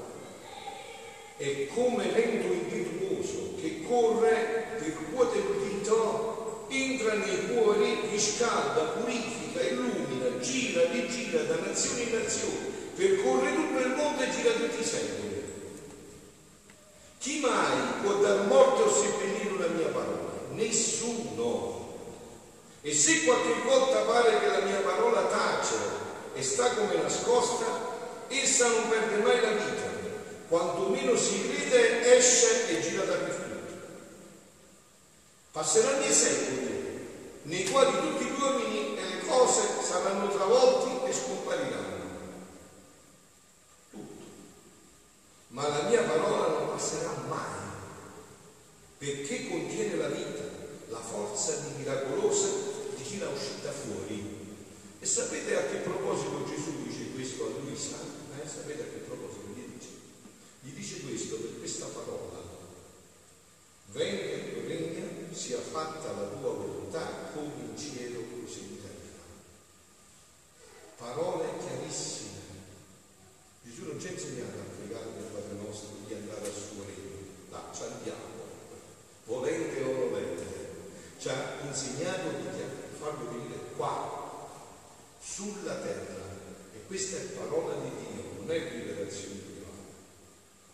è 1.37 1.67
come 1.69 2.09
vento 2.09 2.53
impetuoso 2.53 3.55
che 3.61 3.83
corre, 3.87 4.77
percuote 4.79 5.39
il 5.39 5.69
dito 5.69 6.67
entra 6.69 7.15
nei 7.15 7.47
cuori, 7.49 8.01
riscalda, 8.11 8.81
purifica, 8.99 9.63
illumina, 9.63 10.39
gira, 10.41 10.91
rigira 10.91 11.43
da 11.43 11.57
nazione 11.57 12.03
in 12.03 12.13
nazione, 12.13 12.73
percorre 12.97 13.55
tutto 13.55 13.79
il 13.79 13.95
mondo 13.95 14.23
e 14.23 14.31
gira 14.31 14.53
tutti 14.53 14.81
i 14.81 14.85
secoli. 14.85 15.43
Chi 17.19 17.41
mai 17.41 18.03
può 18.03 18.15
dar 18.15 18.47
morte 18.47 18.83
o 18.83 18.93
seppellire 18.93 19.55
una 19.55 19.67
mia 19.69 19.89
parola? 19.89 20.33
Nessuno. 20.51 21.74
E 22.87 22.95
se 22.95 23.25
qualche 23.25 23.55
volta 23.65 24.01
pare 24.01 24.39
che 24.41 24.47
la 24.47 24.61
mia 24.61 24.81
parola 24.81 25.23
tace 25.23 25.75
e 26.35 26.43
sta 26.43 26.75
come 26.75 26.97
nascosta, 26.97 27.65
essa 28.29 28.69
non 28.69 28.91
perde 28.91 29.23
mai 29.23 29.41
la 29.41 29.53
vita. 29.53 29.89
Quanto 30.49 30.91
meno 30.91 31.17
si 31.17 31.49
crede, 31.49 32.15
esce 32.15 32.69
e 32.69 32.83
gira 32.83 33.05
dappertutto. 33.05 33.45
Passeranno 35.51 36.05
i 36.05 36.13
secoli 36.13 36.75
nei 37.45 37.65
quali 37.69 37.93
tutti 37.93 38.25
gli 38.25 38.41
uomini 38.41 38.97
e 38.99 39.03
le 39.03 39.27
cose 39.27 39.63
saranno 39.83 40.29
travolti 40.29 41.09
e 41.09 41.13
scompariranno. 41.13 42.05
Tutto. 43.91 44.25
Ma 45.49 45.69
la 45.69 45.83
mia 45.89 46.03
parola 46.03 46.59
non 46.59 46.71
passerà 46.71 47.15
mai, 47.29 47.71
perché 48.99 49.49
contiene 49.49 49.97
la 49.97 50.09
vita, 50.09 50.43
la 50.89 51.01
forza 51.01 51.55
miracolosa 51.77 52.49
di 52.97 53.03
chi 53.03 53.19
l'ha 53.19 53.29
uscita 53.29 53.71
fuori. 53.71 54.43
E 55.01 55.07
sapete 55.07 55.57
a 55.57 55.67
che 55.67 55.77
proposito 55.77 56.47
Gesù 56.49 56.83
dice 56.83 57.11
questo 57.13 57.45
a 57.45 57.49
Luisa? 57.61 57.97
Eh? 58.43 58.49
Sapete 58.49 58.83
a 58.83 58.87
che 58.87 59.05
proposito 59.07 59.49
gli 59.55 59.77
dice? 59.77 59.89
Gli 60.61 60.71
dice 60.71 61.01
questo 61.03 61.37
per 61.37 61.59
questa 61.59 61.87
parola. 61.87 62.43
Venga 63.93 64.23
il 64.23 64.53
tuo 64.53 64.67
regno 64.67 65.05
sia 65.35 65.59
fatta 65.59 66.13
la 66.13 66.29
tua 66.29 66.53
volontà 66.53 67.31
come 67.35 67.53
in 67.59 67.77
cielo 67.77 68.21
così 68.31 68.61
in 68.61 68.81
terra. 68.81 69.23
Parole 70.97 71.59
chiarissime. 71.59 72.41
Gesù 73.65 73.85
non 73.87 74.01
ci 74.01 74.07
ha 74.07 74.11
insegnato 74.13 74.59
a 74.59 74.77
pregare 74.79 75.11
nel 75.17 75.31
Padre 75.33 75.57
nostro 75.63 75.89
di 76.07 76.15
andare 76.15 76.47
al 76.47 76.53
suo 76.53 76.85
regno, 76.87 77.27
là 77.51 77.71
ci 77.75 77.83
andiamo, 77.83 78.21
volente 79.27 79.83
o 79.83 80.09
volente. 80.09 80.43
Ci 81.19 81.29
ha 81.29 81.57
insegnato 81.67 82.29
di 82.29 82.47
farlo 82.99 83.31
venire 83.31 83.59
qua, 83.77 84.49
sulla 85.21 85.75
terra. 85.77 86.23
E 86.75 86.87
questa 86.87 87.17
è 87.17 87.21
parola 87.21 87.75
di 87.75 87.91
Dio, 87.91 88.23
non 88.39 88.51
è 88.51 88.71
rivelazione 88.71 89.35
di 89.35 89.53
Dio. 89.55 89.67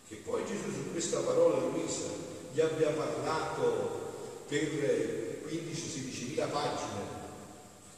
Che 0.07 0.15
poi 0.17 0.45
Gesù 0.45 0.71
su 0.71 0.91
questa 0.91 1.19
parola 1.21 1.57
Luisa 1.57 2.29
gli 2.53 2.59
parlato 3.11 4.45
per 4.47 5.41
15-16 5.47 6.51
pagine, 6.51 7.19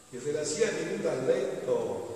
che 0.09 0.19
se 0.19 0.31
la 0.31 0.43
sia 0.43 0.69
tenuta 0.69 1.11
a 1.11 1.21
letto 1.21 2.11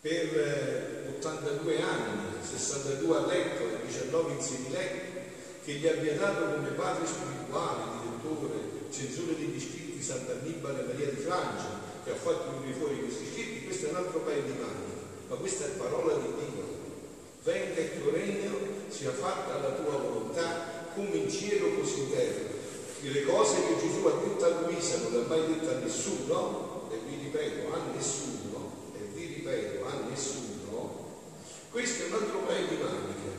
per 0.00 1.14
82 1.18 1.76
eh, 1.76 1.82
anni, 1.82 2.20
62 2.42 3.16
a 3.16 3.26
letto 3.26 3.62
e 3.62 3.86
19 3.86 4.32
in 4.32 4.40
semiletto, 4.40 5.20
che 5.64 5.72
gli 5.74 5.86
abbia 5.86 6.14
dato 6.14 6.54
come 6.54 6.68
padre 6.70 7.06
spirituale, 7.06 7.82
direttore, 8.02 8.90
censore 8.90 9.36
degli 9.36 9.60
scritti 9.60 10.02
Sant'Annibale 10.02 10.82
Maria 10.82 11.06
di 11.06 11.20
Francia, 11.20 11.80
che 12.04 12.10
ha 12.10 12.16
fatto 12.16 12.58
venire 12.58 12.78
fuori 12.78 12.98
questi 12.98 13.26
scritti, 13.32 13.64
questo 13.64 13.86
è 13.86 13.90
un 13.90 13.96
altro 13.96 14.20
paio 14.20 14.42
di 14.42 14.52
mani, 14.58 14.92
ma 15.28 15.36
questa 15.36 15.66
è 15.66 15.68
parola 15.68 16.14
di 16.14 16.32
Dio. 16.34 16.80
Venga 17.44 17.80
il 17.80 18.00
tuo 18.00 18.10
regno, 18.10 18.50
sia 18.88 19.12
fatta 19.12 19.58
la 19.58 19.74
tua 19.74 19.96
volontà, 19.98 20.71
come 20.94 21.16
in 21.16 21.30
cielo 21.30 21.74
così 21.78 22.00
in 22.00 22.10
terra 22.10 22.50
le 23.02 23.24
cose 23.24 23.56
che 23.66 23.80
Gesù 23.80 24.06
ha 24.06 24.12
detto 24.24 24.44
a 24.44 24.60
Luisa 24.60 24.98
non 24.98 25.12
le 25.12 25.24
ha 25.24 25.26
mai 25.26 25.46
dette 25.46 25.74
a 25.74 25.78
nessuno, 25.78 26.88
e 26.90 26.98
vi 27.04 27.24
ripeto, 27.24 27.74
a 27.74 27.78
nessuno, 27.92 28.92
e 28.96 29.02
vi 29.12 29.26
ripeto, 29.26 29.86
a 29.86 30.08
nessuno, 30.08 30.52
questo 31.72 32.04
è 32.04 32.06
un 32.08 32.12
altro 32.12 32.38
paio 32.40 32.66
di 32.66 32.76
maniche. 32.76 33.30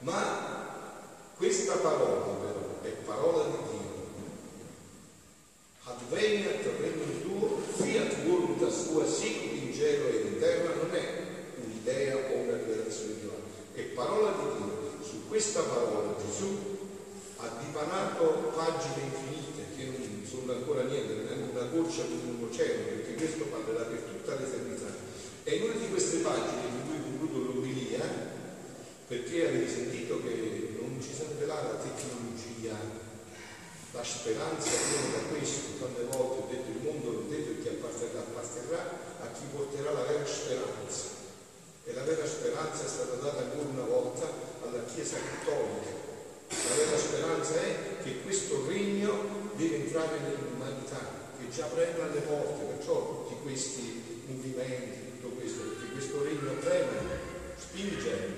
Ma 0.00 0.66
questa 1.36 1.76
parola 1.76 2.24
però 2.24 2.80
è 2.82 2.88
parola 3.06 3.44
di 3.44 3.70
Dio. 3.70 3.86
Adveniat 5.84 6.64
regno 6.80 7.20
tuo, 7.22 7.62
fiat 7.76 8.24
voluntas 8.24 8.88
tua 8.88 9.06
sicut 9.06 9.52
in 9.52 9.72
cielo 9.72 10.08
e 10.08 10.26
in 10.26 10.38
terra, 10.40 10.74
non 10.74 10.92
è 10.92 11.24
un'idea 11.62 12.16
o 12.16 12.36
una 12.36 12.56
rivelazione 12.56 13.14
di 13.14 13.20
Dio, 13.20 13.32
è 13.74 13.80
parola 13.94 14.32
di 14.32 14.56
Dio. 14.56 15.06
Su 15.08 15.28
questa 15.28 15.62
parola 15.62 16.16
Gesù 16.20 16.76
ha 17.36 17.48
dipanato 17.64 18.50
pagine 18.56 19.04
infinite 19.04 19.76
che 19.76 19.84
non 19.84 20.26
sono 20.26 20.50
ancora 20.50 20.82
niente, 20.82 21.18
neanche 21.98 21.98
una 21.98 21.98
goccia 21.98 22.02
di 22.04 22.28
un 22.30 22.48
oceano, 22.48 22.82
perché 22.86 23.14
questo 23.14 23.44
parlerà 23.44 23.84
per 23.84 23.98
tutta 23.98 24.34
l'eternità. 24.36 24.90
E 25.44 25.54
in 25.56 25.62
una 25.62 25.74
di 25.74 25.88
queste 25.88 26.18
pagine 26.18 26.70
di 26.70 26.80
cui 26.86 27.02
concludo 27.02 27.52
l'omilia, 27.52 28.04
perché 29.08 29.48
avete 29.48 29.68
sentito 29.68 30.22
che 30.22 30.76
non 30.78 31.00
ci 31.00 31.14
serve 31.14 31.46
là 31.46 31.62
la 31.62 31.78
tecnologia, 31.80 32.76
la 33.92 34.04
speranza 34.04 34.68
viene 34.68 35.10
da 35.12 35.22
questo, 35.32 35.80
tante 35.80 36.04
volte 36.04 36.42
ho 36.42 36.46
detto 36.50 36.70
il 36.70 36.84
mondo 36.84 37.10
non 37.10 37.28
detto 37.28 37.62
chi 37.62 37.68
apparterrà, 37.68 38.20
apparterrà 38.20 38.82
a 39.22 39.26
chi 39.32 39.44
porterà 39.50 39.92
la 39.92 40.04
vera 40.04 40.26
speranza. 40.26 41.16
E 41.84 41.94
la 41.94 42.02
vera 42.02 42.26
speranza 42.26 42.84
è 42.84 42.88
stata 42.88 43.14
data 43.14 43.38
ancora 43.38 43.68
una 43.70 43.88
volta 43.88 44.28
alla 44.62 44.84
Chiesa 44.84 45.16
Cattolica. 45.16 45.96
La 46.48 46.76
vera 46.76 46.98
speranza 46.98 47.54
è 47.62 48.02
che 48.02 48.20
questo 48.20 48.66
regno 48.68 49.48
deve 49.56 49.76
entrare 49.76 50.18
nell'umanità, 50.20 51.17
che 51.48 51.54
già 51.54 51.64
preme 51.66 52.02
alle 52.02 52.20
porte, 52.20 52.64
perciò 52.64 53.24
tutti 53.24 53.40
questi 53.42 54.02
movimenti, 54.26 55.18
tutto 55.18 55.34
questo, 55.34 55.62
perché 55.62 55.92
questo 55.92 56.22
regno 56.22 56.52
preme, 56.60 56.96
spinge, 57.56 58.34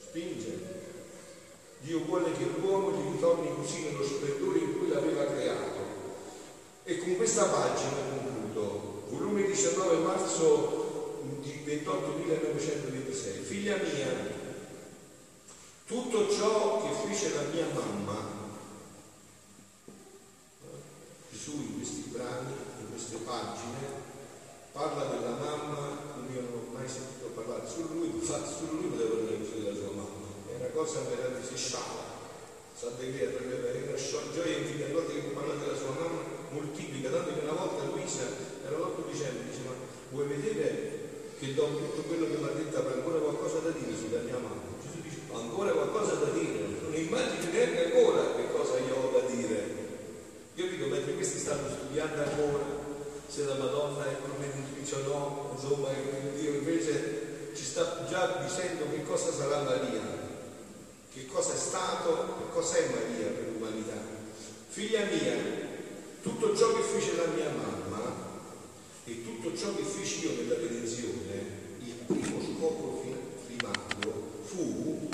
spinge. 0.00 0.78
Dio 1.80 2.04
vuole 2.04 2.32
che 2.32 2.44
l'uomo 2.44 2.92
gli 2.92 3.12
ritorni 3.12 3.54
così 3.54 3.84
nello 3.84 4.04
splendore 4.04 4.58
in 4.58 4.78
cui 4.78 4.88
l'aveva 4.88 5.24
creato. 5.24 5.78
E 6.84 6.98
con 6.98 7.16
questa 7.16 7.46
pagina 7.46 7.96
concludo, 8.10 9.06
volume 9.08 9.46
19 9.46 9.96
marzo 10.04 11.22
28 11.64 12.16
1926. 12.18 13.42
Figlia 13.42 13.76
mia, 13.76 14.38
tutto 15.86 16.30
ciò 16.30 16.82
che 16.82 17.08
fece 17.08 17.34
la 17.34 17.42
mia 17.52 17.66
mamma, 17.72 18.40
Gesù 21.50 21.52
in 21.52 21.76
questi 21.76 22.09
brani, 22.20 22.52
in 22.84 22.86
queste 22.92 23.16
pagine, 23.24 23.80
parla 24.72 25.08
della 25.08 25.40
mamma, 25.40 26.12
come 26.12 26.28
io 26.36 26.44
non 26.44 26.60
ho 26.60 26.76
mai 26.76 26.84
sentito 26.84 27.32
parlare, 27.32 27.64
solo 27.64 27.96
lui, 27.96 28.12
solo 28.20 28.76
lui 28.76 28.92
poteva 28.92 29.16
parlare 29.16 29.40
della 29.40 29.72
sua 29.72 29.96
mamma 29.96 30.28
una 30.60 30.68
cosa 30.76 31.00
veramente 31.08 31.48
si 31.48 31.56
sciala. 31.56 32.18
Che 32.80 32.96
è 32.96 33.36
una 33.36 34.32
gioia 34.32 34.56
infinita, 34.56 34.88
guarda 34.88 35.12
che 35.12 35.20
parla 35.36 35.54
della 35.54 35.76
sua 35.76 35.92
mamma 35.92 36.20
moltiplica, 36.50 37.10
tanto 37.10 37.34
che 37.34 37.44
una 37.44 37.52
volta 37.52 37.84
Luisa 37.84 38.24
era 38.64 38.76
proprio 38.76 39.04
dicendo, 39.12 39.44
dice, 39.44 39.60
ma 39.68 39.74
vuoi 40.10 40.26
vedere 40.28 41.34
che 41.38 41.54
do 41.54 41.64
tutto 41.76 42.08
quello 42.08 42.24
che 42.24 42.36
mi 42.40 42.48
ha 42.48 42.56
detto, 42.56 42.78
avrà 42.78 42.94
ancora 42.94 43.18
qualcosa 43.20 43.58
da 43.60 43.70
dire 43.70 43.92
sulla 43.96 44.20
mia 44.24 44.40
mamma? 44.40 44.64
Gesù 44.80 45.00
dice, 45.04 45.20
ancora 45.28 45.72
qualcosa 45.72 46.14
da 46.24 46.30
dire, 46.32 46.60
non 46.80 46.94
immagini 46.94 47.52
neanche 47.52 47.84
ancora 47.92 48.34
che 48.36 48.52
cosa 48.52 48.78
io 48.78 48.96
ho 48.96 49.10
da 49.12 49.26
dire. 49.28 49.78
Io 50.54 50.66
mentre 51.20 51.28
questi 51.28 51.38
stanno 51.38 51.68
studiando 51.68 52.22
ancora, 52.22 52.64
se 53.28 53.44
la 53.44 53.54
Madonna 53.54 54.06
è 54.06 54.16
come 54.22 54.46
dice 54.74 54.94
o 54.94 55.02
no, 55.06 55.50
insomma, 55.54 55.88
Dio 56.38 56.52
invece 56.52 57.52
ci 57.54 57.62
sta 57.64 58.06
già 58.08 58.42
dicendo 58.42 58.90
che 58.90 59.02
cosa 59.02 59.30
sarà 59.30 59.62
Maria 59.62 60.28
che 61.12 61.26
cosa 61.26 61.54
è 61.54 61.56
stato 61.56 62.38
e 62.40 62.52
cosa 62.52 62.76
è 62.76 62.88
Maria 62.88 63.26
per 63.26 63.50
l'umanità. 63.52 63.98
Figlia 64.68 65.04
mia, 65.06 65.34
tutto 66.22 66.56
ciò 66.56 66.72
che 66.74 66.82
fece 66.82 67.16
la 67.16 67.26
mia 67.34 67.50
mamma 67.50 68.28
e 69.04 69.24
tutto 69.24 69.56
ciò 69.56 69.74
che 69.74 69.82
feci 69.82 70.24
io 70.24 70.40
nella 70.40 70.54
redenzione, 70.54 71.78
il 71.80 71.94
primo 72.06 72.40
scopo 72.40 73.04
primario 73.46 74.42
fu 74.44 75.08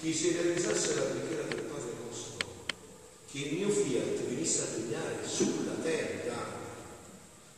che 0.00 0.12
si 0.12 0.32
realizzasse 0.32 0.94
la 0.94 1.02
preghiera 1.02 1.41
che 3.32 3.38
il 3.38 3.54
mio 3.54 3.70
fiat 3.70 4.28
venisse 4.28 4.60
a 4.60 4.66
regnare 4.76 5.26
sulla 5.26 5.72
terra. 5.82 6.36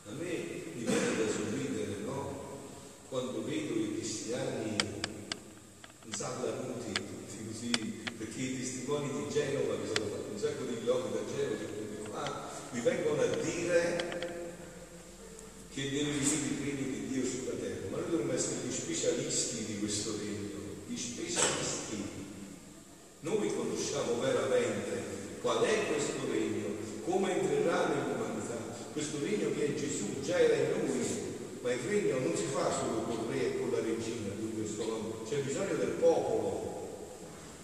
A 0.06 0.12
me 0.12 0.62
mi 0.72 0.84
viene 0.84 1.16
da 1.16 1.32
sorridere, 1.32 1.96
no? 2.04 2.60
Quando 3.08 3.42
vedo 3.42 3.74
i 3.74 3.96
cristiani 3.96 4.76
in 6.04 6.12
sala 6.14 6.62
Nuti 6.62 6.92
così, 7.48 8.02
perché 8.16 8.40
i 8.40 8.58
testimoni 8.60 9.08
di 9.08 9.32
Genova, 9.32 9.74
mi 9.74 9.86
sono 9.92 10.10
fatto 10.10 10.30
un 10.32 10.38
sacco 10.38 10.62
di 10.62 10.78
chilometri 10.78 11.12
da 11.12 11.32
Genova, 11.34 12.22
ah, 12.22 12.50
mi 12.70 12.80
vengono 12.80 13.22
a 13.22 13.26
dire 13.26 14.42
che 15.72 15.90
deve 15.90 16.10
venire 16.12 16.46
il 16.46 16.58
regno 16.62 16.86
di 16.86 17.06
Dio 17.08 17.24
sulla 17.26 17.54
terra, 17.58 17.88
ma 17.90 17.98
noi 17.98 18.10
dovremmo 18.10 18.32
essere 18.32 18.60
gli 18.64 18.72
specialisti 18.72 19.64
di 19.64 19.80
questo 19.80 20.16
regno, 20.18 20.60
gli 20.86 20.96
specialisti. 20.96 22.22
Noi 23.22 23.52
conosciamo 23.52 24.20
veramente 24.20 25.14
qual 25.44 25.62
è 25.62 25.86
questo 25.88 26.24
regno, 26.32 26.68
come 27.04 27.38
entrerà 27.38 27.88
nell'umanità. 27.88 28.56
Questo 28.94 29.18
regno 29.22 29.50
Gesù, 29.74 30.20
già 30.22 30.38
era 30.38 30.54
in 30.54 30.86
lui, 30.86 31.04
ma 31.60 31.72
il 31.72 31.80
regno 31.88 32.18
non 32.18 32.36
si 32.36 32.44
fa 32.52 32.70
solo 32.70 33.02
con 33.02 33.26
re 33.30 33.46
e 33.46 33.58
con 33.58 33.70
la 33.70 33.78
regina, 33.78 34.32
c'è 35.28 35.36
bisogno 35.36 35.74
del 35.74 35.96
popolo. 36.00 36.74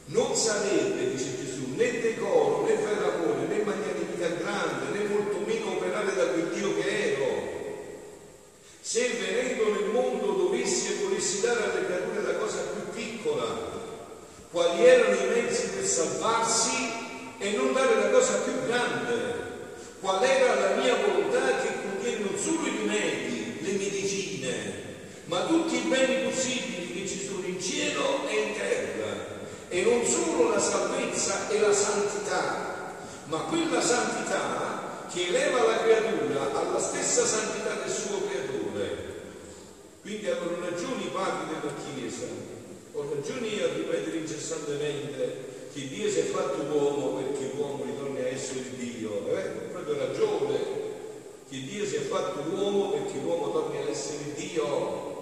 Non 0.07 0.35
sarebbe, 0.35 1.11
dice 1.11 1.37
Gesù, 1.37 1.75
né 1.77 2.01
decoro, 2.01 2.65
né 2.65 2.77
ferramore, 2.77 3.47
né 3.47 3.63
magnanimità 3.63 4.27
grande, 4.43 4.99
né 4.99 5.05
molto 5.09 5.39
meno 5.47 5.77
operare 5.77 6.15
da 6.17 6.27
quel 6.27 6.49
Dio 6.49 6.75
che 6.75 7.13
ero. 7.13 7.49
Se 8.81 9.09
venendo 9.09 9.73
nel 9.73 9.91
mondo 9.93 10.33
dovessi 10.33 10.93
e 10.93 11.05
volessi 11.05 11.43
dare 11.43 11.63
alle 11.63 11.87
creature 11.87 12.23
la 12.23 12.39
cosa 12.39 12.59
più 12.73 12.93
piccola, 12.93 13.47
quali 14.51 14.85
erano 14.85 15.15
i 15.15 15.29
mezzi 15.29 15.69
per 15.69 15.85
salvarsi 15.85 16.91
e 17.39 17.51
non 17.53 17.73
dare 17.73 17.95
la 17.95 18.11
cosa 18.11 18.39
più 18.39 18.53
grande, 18.67 19.49
qual 20.01 20.25
era 20.25 20.55
la 20.55 20.77
mia 20.77 20.97
volontà 20.97 21.61
che 21.61 21.69
contiene 21.83 22.25
non 22.25 22.37
solo 22.37 22.67
i 22.67 22.77
rimedi, 22.81 23.59
le 23.61 23.73
medicine, 23.73 24.73
ma 25.27 25.45
tutti 25.45 25.77
i 25.77 25.89
beni 25.89 26.25
possibili 26.25 26.93
che 26.93 27.09
ci 27.09 27.25
sono 27.25 27.47
in 27.47 27.61
cielo 27.61 28.29
e 28.29 28.41
in 28.41 28.55
terra 28.55 29.39
e 29.69 29.83
non 29.83 30.05
solo 30.05 30.51
la 30.51 30.59
salvezza 30.59 31.49
e 31.49 31.61
la 31.61 31.73
santità, 31.73 32.97
ma 33.27 33.40
quella 33.51 33.81
santità 33.83 35.07
che 35.13 35.27
eleva 35.27 35.65
la 35.65 35.79
creatura 35.83 36.55
alla 36.55 36.79
stessa 36.79 37.27
santità 37.27 37.75
del 37.83 37.93
suo 37.93 38.23
creatore. 38.27 39.09
Quindi 40.01 40.31
hanno 40.31 40.57
ragione 40.61 41.03
i 41.03 41.11
padri 41.13 41.55
della 41.55 41.75
Chiesa, 41.75 42.27
ho 42.93 43.15
ragione 43.15 43.63
a 43.63 43.75
ripetere 43.75 44.17
incessantemente 44.19 45.69
che 45.75 45.89
Dio 45.89 46.09
si 46.09 46.21
è 46.21 46.23
fatto 46.23 46.63
uomo 46.63 47.21
perché 47.21 47.53
l'uomo 47.55 47.85
ritorni 47.85 48.21
a 48.21 48.29
essere 48.29 48.63
Dio. 48.77 49.27
Eh? 49.37 49.49
Ho 49.49 49.71
proprio 49.73 49.99
ragione 49.99 50.59
che 51.51 51.61
Dio 51.61 51.85
si 51.85 51.97
è 51.97 52.01
fatto 52.01 52.49
uomo 52.55 52.91
perché 52.93 53.19
l'uomo 53.21 53.51
torni 53.51 53.79
a 53.79 53.91
essere 53.91 54.33
Dio. 54.35 55.19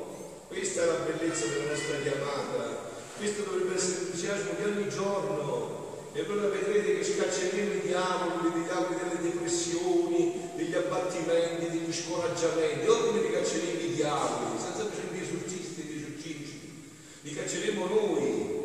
Questa 0.49 0.83
è 0.83 0.87
la 0.87 1.05
bellezza 1.07 1.47
della 1.47 1.71
nostra 1.71 1.97
chiamata 2.03 2.89
questo 3.19 3.43
dovrebbe 3.43 3.75
essere 3.75 4.03
l'entusiasmo 4.03 4.51
di 4.57 4.65
ogni 4.65 4.89
giorno. 4.89 5.68
E 6.13 6.21
allora 6.21 6.49
vedrete 6.49 6.99
che 6.99 7.05
scacceremo 7.05 7.75
i 7.75 7.81
diavoli, 7.81 8.49
i 8.49 8.63
diavoli 8.65 8.97
delle 8.97 9.31
depressioni, 9.31 10.51
degli 10.57 10.75
abbattimenti, 10.75 11.71
degli 11.71 11.93
scoraggiamenti. 11.93 12.87
Ora 12.89 13.21
li 13.21 13.31
cacceremo 13.31 13.81
i 13.81 13.95
diavoli, 13.95 14.59
senza 14.59 14.85
bisogno 14.85 15.13
di 15.13 15.21
esorcisti 15.21 15.83
di 15.87 15.97
esorcisti. 15.97 16.83
Li 17.23 17.35
cacceremo 17.35 17.87
noi. 17.87 18.57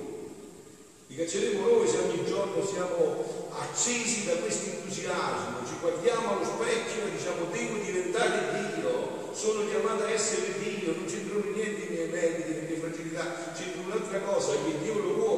Li 1.07 1.15
cacceremo 1.15 1.67
noi 1.67 1.87
se 1.87 1.97
ogni 1.97 2.25
giorno 2.25 2.65
siamo 2.65 3.51
accesi 3.59 4.25
da 4.25 4.33
questo 4.37 4.69
entusiasmo, 4.71 5.61
ci 5.67 5.73
guardiamo 5.79 6.31
allo 6.31 6.45
specchio 6.45 7.05
e 7.05 7.11
diciamo 7.11 7.51
devo 7.51 7.77
diventare 7.83 8.73
Dio, 8.73 9.29
sono 9.33 9.67
chiamato 9.69 10.05
a 10.05 10.11
essere 10.11 10.57
Dio, 10.57 10.95
non 10.95 11.05
c'entrano 11.05 11.43
niente 11.53 11.85
i 11.85 11.89
miei 11.89 12.09
meriti, 12.09 12.53
le 12.53 12.61
mie 12.67 12.77
fragilità, 12.77 13.53
c'entra 13.55 13.81
un'altra 13.85 14.19
cosa 14.21 14.53
che 14.53 14.73
Dio 14.81 14.93
lo 14.97 15.13
vuole. 15.13 15.32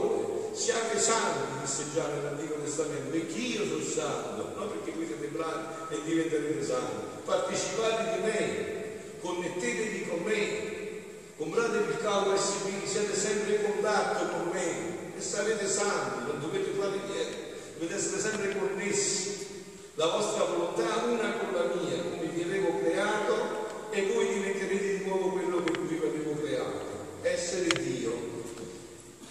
Siate 0.56 0.98
santi, 0.98 1.60
disse 1.60 1.84
già 1.94 2.08
nell'Antico 2.08 2.56
Testamento, 2.64 3.10
perché 3.12 3.38
io 3.38 3.66
sono 3.68 3.84
santo, 3.84 4.54
non 4.56 4.70
perché 4.70 4.92
voi 4.96 5.06
siete 5.06 5.28
bravi 5.28 5.66
e 5.90 5.98
diventerete 6.06 6.64
santi. 6.64 6.96
Partecipate 7.26 8.16
di 8.16 8.22
me, 8.24 9.20
connettetevi 9.20 10.08
con 10.08 10.22
me, 10.24 11.04
compratevi 11.36 11.92
il 11.92 11.98
cavo 12.02 12.38
SB, 12.38 12.86
siete 12.86 13.14
sempre 13.14 13.56
in 13.56 13.64
contatto 13.64 14.34
con 14.34 14.52
me 14.54 15.18
e 15.18 15.22
sarete 15.22 15.68
santi, 15.68 16.32
non 16.32 16.40
dovete 16.40 16.72
fare 16.80 17.00
niente, 17.06 17.38
dovete 17.78 17.96
essere 17.96 18.22
sempre 18.22 18.58
connessi. 18.58 19.64
La 19.96 20.08
vostra 20.08 20.46
volontà 20.46 21.04
una 21.04 21.34
con 21.34 21.54
la 21.54 21.74
mia, 21.76 22.02
come 22.02 22.32
vi 22.34 22.42
avevo 22.44 22.80
creato 22.80 23.90
e 23.92 24.12
voi 24.14 24.34
diventerete 24.34 24.98
di 25.00 25.04
nuovo 25.04 25.32
quello 25.32 25.62
per 25.64 25.78
cui 25.80 25.88
vi 25.88 25.98
avevo 25.98 26.42
creato, 26.42 26.80
essere 27.24 27.68
Dio. 27.84 28.36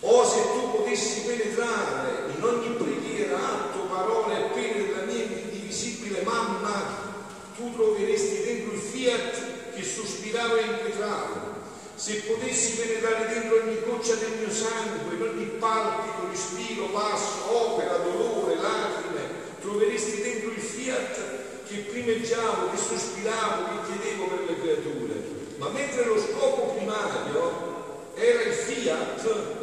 O 0.06 0.22
se 0.22 0.42
tu 0.52 0.70
potessi 0.70 1.22
penetrare 1.22 2.30
in 2.36 2.44
ogni 2.44 2.76
preghiera, 2.76 3.38
atto, 3.38 3.86
parola 3.88 4.36
e 4.36 4.50
pene 4.52 4.86
della 4.86 5.04
mia 5.04 5.22
indivisibile 5.24 6.20
mamma, 6.20 7.22
tu 7.56 7.72
troveresti 7.74 8.42
dentro 8.42 8.74
il 8.74 8.80
fiat 8.80 9.72
che 9.74 9.82
sospirava 9.82 10.58
e 10.58 10.64
impetrava. 10.64 11.52
Se 11.94 12.22
potessi 12.26 12.76
penetrare 12.76 13.28
dentro 13.32 13.62
ogni 13.62 13.80
goccia 13.82 14.16
del 14.16 14.32
mio 14.40 14.50
sangue, 14.50 15.14
in 15.14 15.22
ogni 15.22 15.44
palpito, 15.58 16.28
respiro, 16.28 16.86
passo, 16.88 17.50
opera, 17.50 17.96
dolore, 17.96 18.56
lacrime, 18.56 19.22
troveresti 19.62 20.20
dentro 20.20 20.50
il 20.50 20.60
fiat 20.60 21.18
che 21.66 21.76
primeggiavo, 21.76 22.70
che 22.70 22.76
sospiravo, 22.76 23.64
che 23.68 23.92
chiedevo 23.92 24.26
per 24.26 24.44
le 24.50 24.60
creature. 24.60 25.14
Ma 25.56 25.68
mentre 25.70 26.04
lo 26.04 26.20
scopo 26.20 26.74
primario 26.74 28.12
era 28.14 28.42
il 28.42 28.52
fiat, 28.52 29.62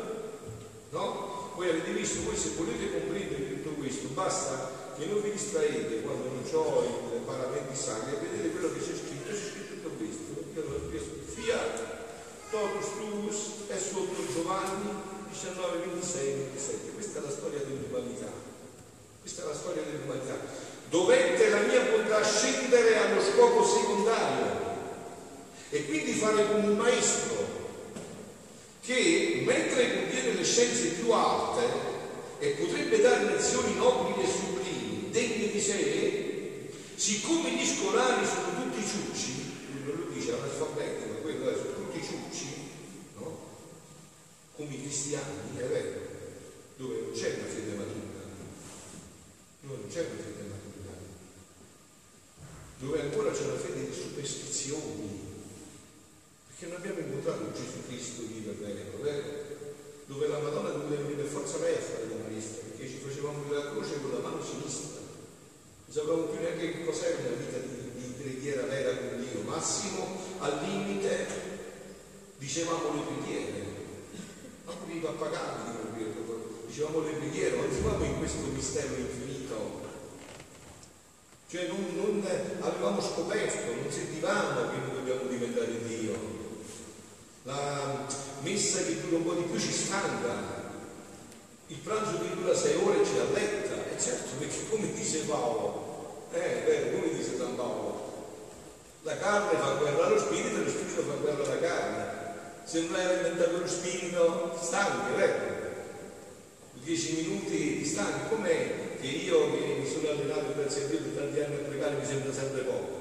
no? 0.91 1.51
Voi 1.55 1.69
avete 1.69 1.91
visto, 1.91 2.23
voi 2.23 2.35
se 2.35 2.51
volete 2.57 2.91
comprendere 2.91 3.61
tutto 3.61 3.69
questo, 3.79 4.07
basta 4.21 4.69
che 4.97 5.05
non 5.05 5.21
vi 5.21 5.31
distraete 5.31 6.01
quando 6.01 6.29
non 6.29 6.45
ho 6.53 7.15
i 7.15 7.21
paramenti 7.25 7.75
sacri 7.75 8.13
e 8.13 8.17
vedete 8.21 8.51
quello 8.51 8.71
che 8.73 8.79
c'è 8.79 8.93
scritto, 8.93 9.29
c'è 9.29 9.35
scritto 9.35 9.73
tutto 9.81 9.89
questo. 9.97 10.29
Io 10.53 10.61
l'ho 10.61 10.89
chiesto 10.89 11.15
fiat, 11.25 11.81
totus 12.51 12.89
tuus 12.97 13.37
è 13.67 13.77
sotto 13.79 14.21
Giovanni 14.31 14.93
19, 15.31 15.77
26, 15.89 16.33
27. 16.53 16.91
Questa 16.93 17.19
è 17.19 17.21
la 17.23 17.31
storia 17.31 17.59
dell'umanità. 17.65 18.29
Questa 19.21 19.41
è 19.41 19.45
la 19.45 19.55
storia 19.55 19.81
dell'umanità. 19.81 20.37
Dovette 20.89 21.49
la 21.49 21.61
mia 21.61 21.81
bontà 21.81 22.23
scendere 22.23 22.97
allo 22.97 23.21
scopo 23.21 23.65
secondario 23.65 24.69
e 25.69 25.85
quindi 25.85 26.13
fare 26.13 26.45
come 26.47 26.67
un 26.67 26.77
maestro 26.77 27.59
che 28.81 29.43
mentre 29.45 29.95
contiene 29.95 30.33
le 30.33 30.43
scienze 30.43 30.89
più 30.89 31.11
alte 31.11 31.90
e 32.41 32.49
potrebbe 32.57 32.99
dare 32.99 33.35
lezioni 33.35 33.75
nobili 33.75 34.25
e 34.25 34.27
sublimi, 34.27 35.09
degne 35.11 35.51
di 35.51 35.61
sé, 35.61 36.71
siccome 36.95 37.51
gli 37.51 37.63
scolari 37.63 38.25
sono 38.25 38.63
tutti 38.63 38.81
ciucci, 38.83 39.85
lo 39.85 40.09
dice 40.11 40.33
analfabeti, 40.33 41.07
ma 41.11 41.15
quello 41.17 41.51
è, 41.51 41.53
sono 41.55 41.75
tutti 41.75 42.01
ciucci, 42.03 42.47
no? 43.17 43.37
Come 44.55 44.73
i 44.73 44.81
cristiani, 44.81 45.55
è 45.55 45.65
vero, 45.65 45.99
dove 46.77 47.01
non 47.01 47.11
c'è 47.13 47.37
una 47.37 47.45
fede 47.47 47.75
matura, 47.75 48.23
dove 49.61 49.75
non 49.77 49.87
c'è 49.87 49.99
una 49.99 50.23
fede 50.23 50.49
matura, 50.49 50.97
dove 52.79 53.01
ancora 53.01 53.31
c'è 53.31 53.45
una 53.45 53.59
fede 53.59 53.85
di 53.87 53.93
superstizioni, 53.93 55.29
che 56.57 56.65
non 56.65 56.77
abbiamo 56.77 56.99
incontrato 57.01 57.51
Gesù 57.53 57.85
Cristo 57.85 58.23
vivo 58.23 58.49
e 58.49 58.53
vero, 58.55 58.97
vero? 58.99 59.50
Dove 60.11 60.27
la 60.27 60.39
Madonna 60.39 60.71
doveva 60.71 61.03
venire 61.03 61.23
per 61.23 61.31
forza 61.31 61.57
lei 61.59 61.75
a 61.75 61.79
fare 61.79 62.07
la 62.09 62.27
maestra, 62.27 62.67
perché 62.67 62.85
ci 62.85 62.99
facevamo 62.99 63.49
la 63.49 63.71
croce 63.71 64.01
con 64.01 64.11
la 64.11 64.19
mano 64.19 64.43
sinistra. 64.43 64.99
Non 64.99 65.95
sapevamo 65.95 66.23
più 66.23 66.39
neanche 66.41 66.71
che 66.73 66.83
cos'era 66.83 67.15
una 67.15 67.39
vita 67.39 67.57
di, 67.57 67.91
di 67.95 68.13
preghiera 68.21 68.63
vera 68.63 68.91
con 68.91 69.23
Dio. 69.23 69.41
Massimo, 69.47 70.19
al 70.39 70.59
limite, 70.67 71.27
dicevamo 72.37 72.93
le 72.93 73.01
preghiere. 73.07 73.65
Ma 74.65 74.73
i 74.91 74.97
pappagani 74.99 75.71
dicevamo 76.67 76.99
le 76.99 77.11
preghiere, 77.11 77.55
non 77.55 77.65
entriamo 77.71 78.03
in 78.03 78.17
questo 78.17 78.45
mistero 78.51 78.93
infinito. 78.95 79.79
Cioè 81.49 81.67
non, 81.67 81.85
non 81.95 82.27
avevamo 82.59 83.01
scoperto, 83.01 83.75
non 83.81 83.89
sentivamo 83.89 84.71
che 84.71 84.77
noi 84.77 84.91
dobbiamo 84.91 85.29
diventare 85.29 85.87
Dio 85.87 86.39
la 87.43 88.07
messa 88.43 88.83
che 88.83 89.01
dura 89.01 89.17
un 89.17 89.23
po' 89.23 89.33
di 89.33 89.43
più 89.43 89.59
ci 89.59 89.71
stanca, 89.71 90.59
il 91.67 91.77
pranzo 91.77 92.19
che 92.19 92.35
dura 92.35 92.55
sei 92.55 92.75
ore 92.83 93.05
ci 93.05 93.17
alletta, 93.17 93.75
e 93.89 93.99
certo 93.99 94.31
perché 94.37 94.69
come 94.69 94.91
dice 94.93 95.19
Paolo, 95.19 96.27
eh, 96.33 96.63
vero, 96.65 96.97
come 96.97 97.13
dice 97.13 97.37
San 97.37 97.55
Paolo, 97.55 98.09
la 99.03 99.17
carne 99.17 99.57
fa 99.57 99.75
guerra 99.75 100.05
allo 100.05 100.19
spirito 100.19 100.57
e 100.57 100.63
lo 100.63 100.69
spirito 100.69 101.01
fa 101.01 101.13
guerra 101.13 101.43
alla 101.43 101.59
carne. 101.59 102.19
Se 102.63 102.81
non 102.81 102.95
hai 102.95 103.05
alimentato 103.05 103.57
lo 103.57 103.67
spirito, 103.67 104.57
stanchi, 104.61 105.15
vero? 105.15 105.59
Dieci 106.73 107.13
minuti 107.15 107.77
di 107.77 107.85
stanchi, 107.85 108.29
com'è 108.29 108.97
che 108.99 109.07
io 109.07 109.51
che 109.51 109.77
mi 109.79 109.87
sono 109.87 110.09
allenato 110.09 110.53
grazie 110.55 110.83
a 110.83 110.87
Dio 110.87 110.99
per 110.99 111.23
tanti 111.23 111.39
anni 111.39 111.55
a 111.55 111.67
pregare 111.67 111.95
mi 111.95 112.05
sembra 112.05 112.31
sempre 112.31 112.61
poco? 112.61 112.99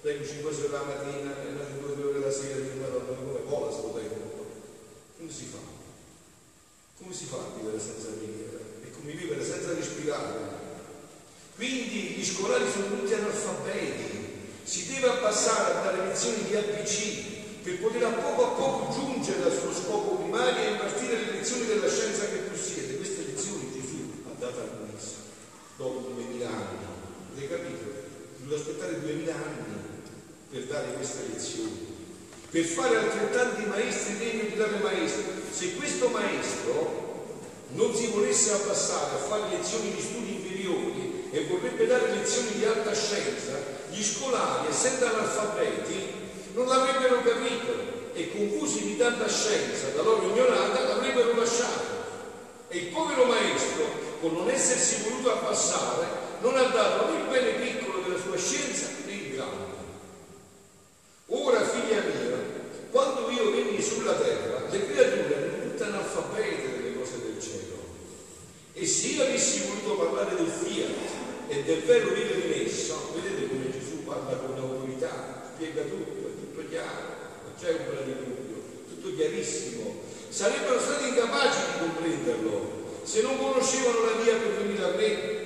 Prego 0.00 0.24
5 0.24 0.50
ore 0.50 0.68
la 0.70 0.82
mattina 0.82 1.30
e 1.42 1.66
5 1.78 2.04
ore 2.04 2.18
la 2.18 2.30
sera, 2.30 2.60
dico 2.60 2.76
Madonna, 2.80 3.16
come 3.16 3.40
vola 3.46 3.70
sto 3.70 3.92
tempo? 3.94 4.19
Come 5.20 5.32
si 5.32 5.44
fa? 5.52 5.58
Come 6.96 7.12
si 7.12 7.26
fa 7.26 7.36
a 7.36 7.52
vivere 7.54 7.78
senza 7.78 8.08
preghiera? 8.08 8.56
È 8.80 8.90
come 8.90 9.12
vivere 9.12 9.44
senza 9.44 9.74
respirare. 9.74 10.58
Quindi 11.56 12.16
gli 12.16 12.24
scolari 12.24 12.64
sono 12.72 12.96
tutti 12.96 13.12
analfabeti, 13.12 14.48
si 14.62 14.86
deve 14.86 15.10
abbassare 15.10 15.74
dare 15.74 16.06
lezioni 16.06 16.44
di 16.44 16.56
ABC 16.56 17.62
per 17.62 17.80
poter 17.80 18.04
a 18.04 18.12
poco 18.12 18.44
a 18.46 18.48
poco 18.48 18.94
giungere 18.94 19.42
al 19.42 19.52
suo 19.52 19.74
scopo 19.74 20.22
primario 20.22 20.58
e 20.58 20.70
impartire 20.70 21.16
le 21.16 21.32
lezioni 21.32 21.66
della 21.66 21.90
scienza 21.90 22.24
che 22.24 22.48
possiede. 22.48 22.96
Queste 22.96 23.26
lezioni 23.26 23.72
Gesù 23.74 24.24
ha 24.24 24.40
dato 24.40 24.58
a 24.58 24.68
Luisa 24.78 25.16
dopo 25.76 26.14
2000 26.14 26.48
anni. 26.48 26.78
Avete 27.32 27.46
capito? 27.46 27.84
Doveva 28.38 28.58
aspettare 28.58 29.00
2000 29.00 29.34
anni 29.34 29.76
per 30.48 30.64
dare 30.64 30.94
queste 30.94 31.26
lezioni, 31.30 31.89
per 32.50 32.64
fare 32.64 32.96
altrettanti 32.96 33.64
maestri 33.66 34.18
degni 34.18 34.48
di 34.50 34.56
dare 34.56 34.78
maestro. 34.82 35.22
Se 35.50 35.74
questo 35.76 36.08
maestro 36.08 37.38
non 37.74 37.94
si 37.94 38.08
volesse 38.08 38.52
abbassare 38.52 39.14
a 39.14 39.22
fare 39.28 39.56
lezioni 39.56 39.94
di 39.94 40.02
studi 40.02 40.34
inferiori 40.34 41.28
e 41.30 41.46
vorrebbe 41.46 41.86
dare 41.86 42.10
lezioni 42.10 42.50
di 42.56 42.64
alta 42.64 42.92
scienza, 42.92 43.52
gli 43.90 44.02
scolari, 44.02 44.68
essendo 44.68 45.06
analfabeti, 45.06 46.18
non 46.54 46.66
l'avrebbero 46.66 47.22
capito 47.22 47.98
e 48.14 48.32
confusi 48.32 48.82
di 48.82 48.96
tanta 48.96 49.28
scienza 49.28 49.90
da 49.94 50.02
loro 50.02 50.26
ignorata 50.26 50.88
l'avrebbero 50.88 51.36
lasciato. 51.36 51.98
E 52.68 52.78
il 52.78 52.86
povero 52.86 53.24
maestro, 53.24 53.84
con 54.20 54.32
non 54.32 54.50
essersi 54.50 55.02
voluto 55.08 55.32
abbassare, 55.32 56.06
non 56.40 56.56
ha 56.56 56.64
dato 56.64 57.12
né 57.12 57.20
il 57.20 57.26
bene 57.28 57.50
piccolo 57.52 58.00
della 58.00 58.18
sua 58.18 58.36
scienza 58.36 58.86
né 59.06 59.12
il 59.12 59.34
grande. 59.34 59.78
Ora, 61.26 61.62
figlia 61.64 62.02
mia, 62.02 62.38
quando 62.90 63.30
io 63.30 63.50
venni 63.52 63.80
sulla 63.80 64.14
terra, 64.14 64.66
le 64.68 64.86
creature 64.86 65.36
erano 65.36 65.62
tutte 65.62 65.84
analfabete 65.84 66.76
delle 66.76 66.98
cose 66.98 67.20
del 67.22 67.40
cielo. 67.40 67.78
E 68.72 68.84
se 68.84 69.06
io 69.08 69.22
avessi 69.22 69.62
voluto 69.66 70.02
parlare 70.02 70.34
del 70.34 70.48
fiat 70.48 71.48
e 71.48 71.62
del 71.62 71.82
vero 71.82 72.08
vivere 72.08 72.40
in 72.40 72.66
esso, 72.66 73.12
vedete 73.14 73.48
come 73.48 73.70
Gesù 73.70 74.04
parla 74.04 74.36
con 74.36 74.58
autorità, 74.58 75.52
spiega 75.54 75.82
tutto, 75.82 76.28
è 76.28 76.34
tutto 76.34 76.68
chiaro, 76.68 77.18
non 77.44 77.52
c'è 77.58 77.70
un 77.70 78.04
di 78.04 78.14
dubbio, 78.14 78.62
tutto 78.88 79.14
chiarissimo. 79.14 80.02
Sarebbero 80.30 80.80
stati 80.80 81.08
incapaci 81.08 81.58
di 81.58 81.78
comprenderlo 81.78 82.78
se 83.04 83.22
non 83.22 83.38
conoscevano 83.38 84.04
la 84.04 84.22
via 84.22 84.34
per 84.34 84.62
venire 84.62 84.84
a 84.84 84.94
me. 84.96 85.38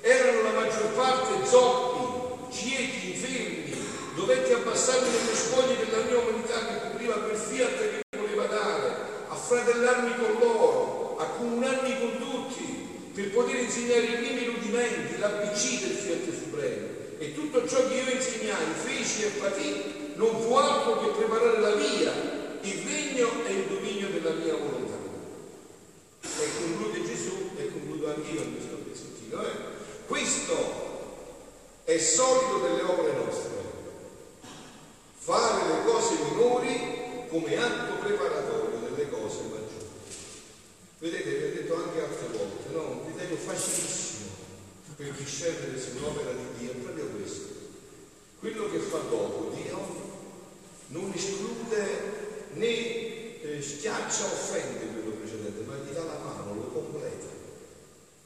Erano 0.00 0.42
la 0.42 0.52
maggior 0.52 0.92
parte 0.94 1.46
zoppi, 1.46 2.52
ciechi, 2.52 3.12
infermi, 3.12 3.60
dovetti 4.14 4.52
abbassarmi 4.52 5.08
nelle 5.08 5.34
spoglie 5.34 5.76
della 5.84 6.04
mia 6.04 6.18
umanità 6.18 6.66
che 6.66 6.88
copriva 6.88 7.14
quel 7.14 7.36
fiat 7.36 7.78
che 7.78 8.18
voleva 8.18 8.46
dare, 8.46 8.94
affratellarmi 9.28 10.14
con 10.16 10.36
loro, 10.40 11.16
accomunarmi 11.18 11.98
con 11.98 12.18
tutti, 12.18 13.10
per 13.14 13.30
poter 13.30 13.56
insegnare 13.56 14.04
i 14.04 14.20
miei 14.20 14.44
rudimenti, 14.44 15.18
l'ABC 15.18 15.80
del 15.80 15.96
fiat 15.96 16.32
supremo. 16.32 16.86
E 17.18 17.34
tutto 17.34 17.66
ciò 17.68 17.86
che 17.88 17.94
io 17.94 18.10
e 19.22 19.30
patì, 19.38 20.12
non 20.14 20.40
fu 20.40 20.54
altro 20.54 21.00
che 21.00 21.18
preparare 21.18 21.60
la 21.60 21.74
via, 21.74 22.12
il 22.60 22.82
regno 22.84 23.44
e 23.46 23.52
il 23.52 23.66
dominio 23.66 24.08
della 24.10 24.32
mia 24.32 24.54
volontà. 24.54 24.96
E 26.22 26.48
conclude 26.58 27.04
Gesù, 27.04 27.50
e 27.56 27.70
concludo 27.72 28.08
anch'io 28.08 28.42
in 28.42 28.54
questo 28.54 28.76
pezzettino. 28.76 29.42
Eh? 29.42 29.50
Questo 30.06 30.88
è 31.84 31.98
solito 31.98 32.58
delle 32.58 32.82
opere 32.82 33.12
nostre 33.12 33.50
fare 35.30 35.68
le 35.68 35.84
cose 35.84 36.14
minori 36.24 37.26
come 37.28 37.56
atto 37.56 38.02
preparatorio 38.02 38.80
delle 38.88 39.08
cose 39.10 39.42
maggiori. 39.42 39.86
Vedete, 40.98 41.30
vi 41.30 41.44
ho 41.44 41.54
detto 41.54 41.74
anche 41.76 42.00
altre 42.00 42.26
volte, 42.36 42.72
no? 42.72 42.82
Un 42.90 43.04
criterio 43.04 43.36
facilissimo 43.36 44.30
per 44.96 45.12
discernere 45.12 45.78
se 45.78 45.92
un'opera 45.98 46.32
di 46.32 46.58
Dio 46.58 46.72
è 46.72 46.74
proprio 46.74 47.06
questo. 47.06 47.49
Quello 48.40 48.70
che 48.70 48.78
fa 48.78 48.96
dopo 49.10 49.52
Dio 49.54 49.78
non 50.88 51.12
esclude 51.14 52.48
né 52.54 53.42
eh, 53.42 53.60
schiaccia 53.60 54.24
offende 54.24 54.92
quello 54.94 55.16
precedente, 55.16 55.62
ma 55.66 55.74
gli 55.76 55.92
dà 55.92 56.04
la 56.04 56.18
mano, 56.24 56.54
lo 56.54 56.68
completa. 56.72 57.26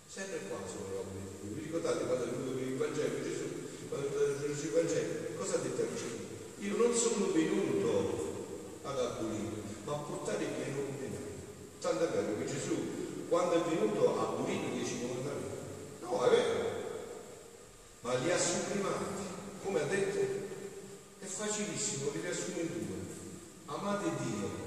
Sempre 0.06 0.38
qua 0.48 0.58
sono 0.70 0.86
le 0.92 0.98
opere 0.98 1.18
di 1.18 1.48
Dio. 1.48 1.54
Vi 1.56 1.62
ricordate 1.62 2.06
quando 2.06 2.26
è 2.26 2.28
venuto 2.28 2.54
per 2.54 2.62
il 2.62 2.76
Vangelo 2.76 3.22
Gesù? 3.24 3.44
Quando 3.88 4.06
è 4.06 4.10
venuto 4.10 4.62
il 4.62 4.70
Vangelo, 4.70 5.12
cosa 5.36 5.54
ha 5.56 5.58
detto 5.58 5.82
a 5.82 5.86
Gesù? 5.92 6.14
Io 6.60 6.76
non 6.76 6.94
sono 6.94 7.32
venuto 7.32 7.90
ad 8.84 8.98
abolire, 9.00 9.62
ma 9.82 9.92
a 9.94 9.96
portare 9.96 10.44
pieno 10.44 10.78
compimento. 10.78 11.26
Tanto 11.80 12.06
è 12.06 12.10
vero 12.12 12.38
che 12.38 12.46
Gesù, 12.46 13.26
quando 13.28 13.54
è 13.54 13.68
venuto, 13.68 14.16
ha 14.16 14.28
abolito 14.28 14.66
i 14.66 14.78
dieci 14.78 15.00
comandamenti. 15.00 15.58
No, 16.02 16.24
è 16.24 16.30
vero, 16.30 16.70
ma 18.02 18.14
li 18.14 18.30
ha 18.30 18.38
supprimati. 18.38 19.13
Come 19.64 19.80
ha 19.80 19.84
detto? 19.84 20.18
È 21.18 21.24
facilissimo, 21.24 22.10
li 22.12 22.20
riassumo 22.20 22.60
in 22.60 22.68
due. 22.68 22.96
Amate 23.66 24.10
Dio 24.22 24.64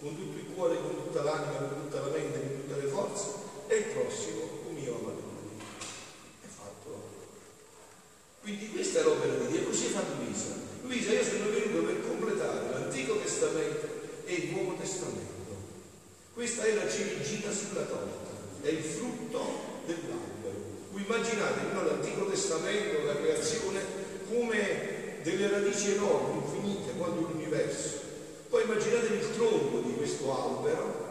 con 0.00 0.14
tutto 0.14 0.38
il 0.38 0.54
cuore, 0.54 0.76
con 0.76 0.94
tutta 0.94 1.22
l'anima, 1.22 1.58
con 1.58 1.88
tutta 1.88 2.00
la 2.00 2.08
mente, 2.08 2.38
con 2.38 2.60
tutte 2.60 2.80
le 2.80 2.88
forze, 2.88 3.26
e 3.66 3.76
il 3.76 3.84
prossimo 3.84 4.40
come 4.64 4.80
io 4.80 4.94
amate 4.96 5.22
Dio. 5.22 5.64
È 6.42 6.46
fatto. 6.46 7.02
Quindi 8.42 8.70
questa 8.70 9.00
è 9.00 9.02
l'opera 9.02 9.34
di 9.34 9.46
Dio, 9.46 9.64
così 9.64 9.86
fa 9.86 10.02
Luisa. 10.18 10.54
Luisa, 10.82 11.12
io 11.12 11.24
sono 11.24 11.50
venuto 11.50 11.86
per 11.86 12.06
completare 12.06 12.70
l'Antico 12.70 13.16
Testamento 13.16 13.86
e 14.24 14.32
il 14.34 14.50
Nuovo 14.50 14.74
Testamento. 14.74 15.36
Questa 16.34 16.62
è 16.64 16.74
la 16.74 16.88
ciliegina 16.88 17.50
sulla 17.50 17.82
torta, 17.82 18.30
è 18.60 18.68
il 18.68 18.84
frutto 18.84 19.40
dell'albero. 19.86 20.76
Voi 20.92 21.02
immaginate 21.02 21.72
no, 21.72 21.82
l'Antico 21.82 22.26
Testamento, 22.26 23.04
la 23.04 23.16
creazione, 23.16 23.80
come 24.28 25.17
delle 25.36 25.50
radici 25.50 25.92
enormi, 25.92 26.40
infinite, 26.42 26.92
quando 26.96 27.28
l'universo. 27.28 28.00
Poi 28.48 28.62
immaginatevi 28.62 29.18
il 29.18 29.34
tronco 29.34 29.78
di 29.84 29.94
questo 29.94 30.24
albero, 30.32 31.06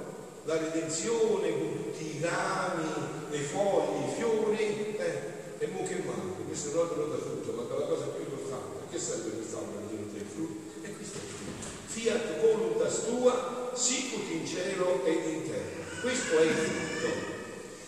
la 0.46 0.58
redenzione 0.58 1.50
con 1.52 1.84
tutti 1.84 2.18
i 2.18 2.22
rami, 2.22 2.88
le 3.30 3.38
foglie, 3.38 4.08
i 4.08 4.16
fiori, 4.16 4.98
eh, 4.98 5.36
e 5.60 5.68
mo 5.68 5.84
che 5.84 6.02
manca, 6.06 6.42
questo 6.48 6.72
è 6.72 6.74
l'albero 6.74 7.08
da 7.08 7.18
frutto, 7.18 7.52
ma 7.52 7.78
la 7.78 7.86
cosa 7.86 8.06
più 8.06 8.24
importante, 8.24 8.90
che 8.90 8.98
serve 8.98 9.30
quest'albero 9.32 9.86
di 9.90 10.18
i 10.18 10.26
frutti? 10.34 10.88
E 10.88 10.96
questo 10.96 11.18
è 11.18 11.22
il 11.22 11.34
frutto. 11.38 11.68
Fiat 11.86 12.40
voluntas 12.42 13.06
tua, 13.06 13.72
sicut 13.76 14.32
in 14.32 14.48
cielo 14.48 15.06
ed 15.06 15.26
in 15.26 15.50
terra. 15.50 16.02
Questo 16.02 16.38
è 16.38 16.44
il 16.44 16.54
frutto. 16.54 17.36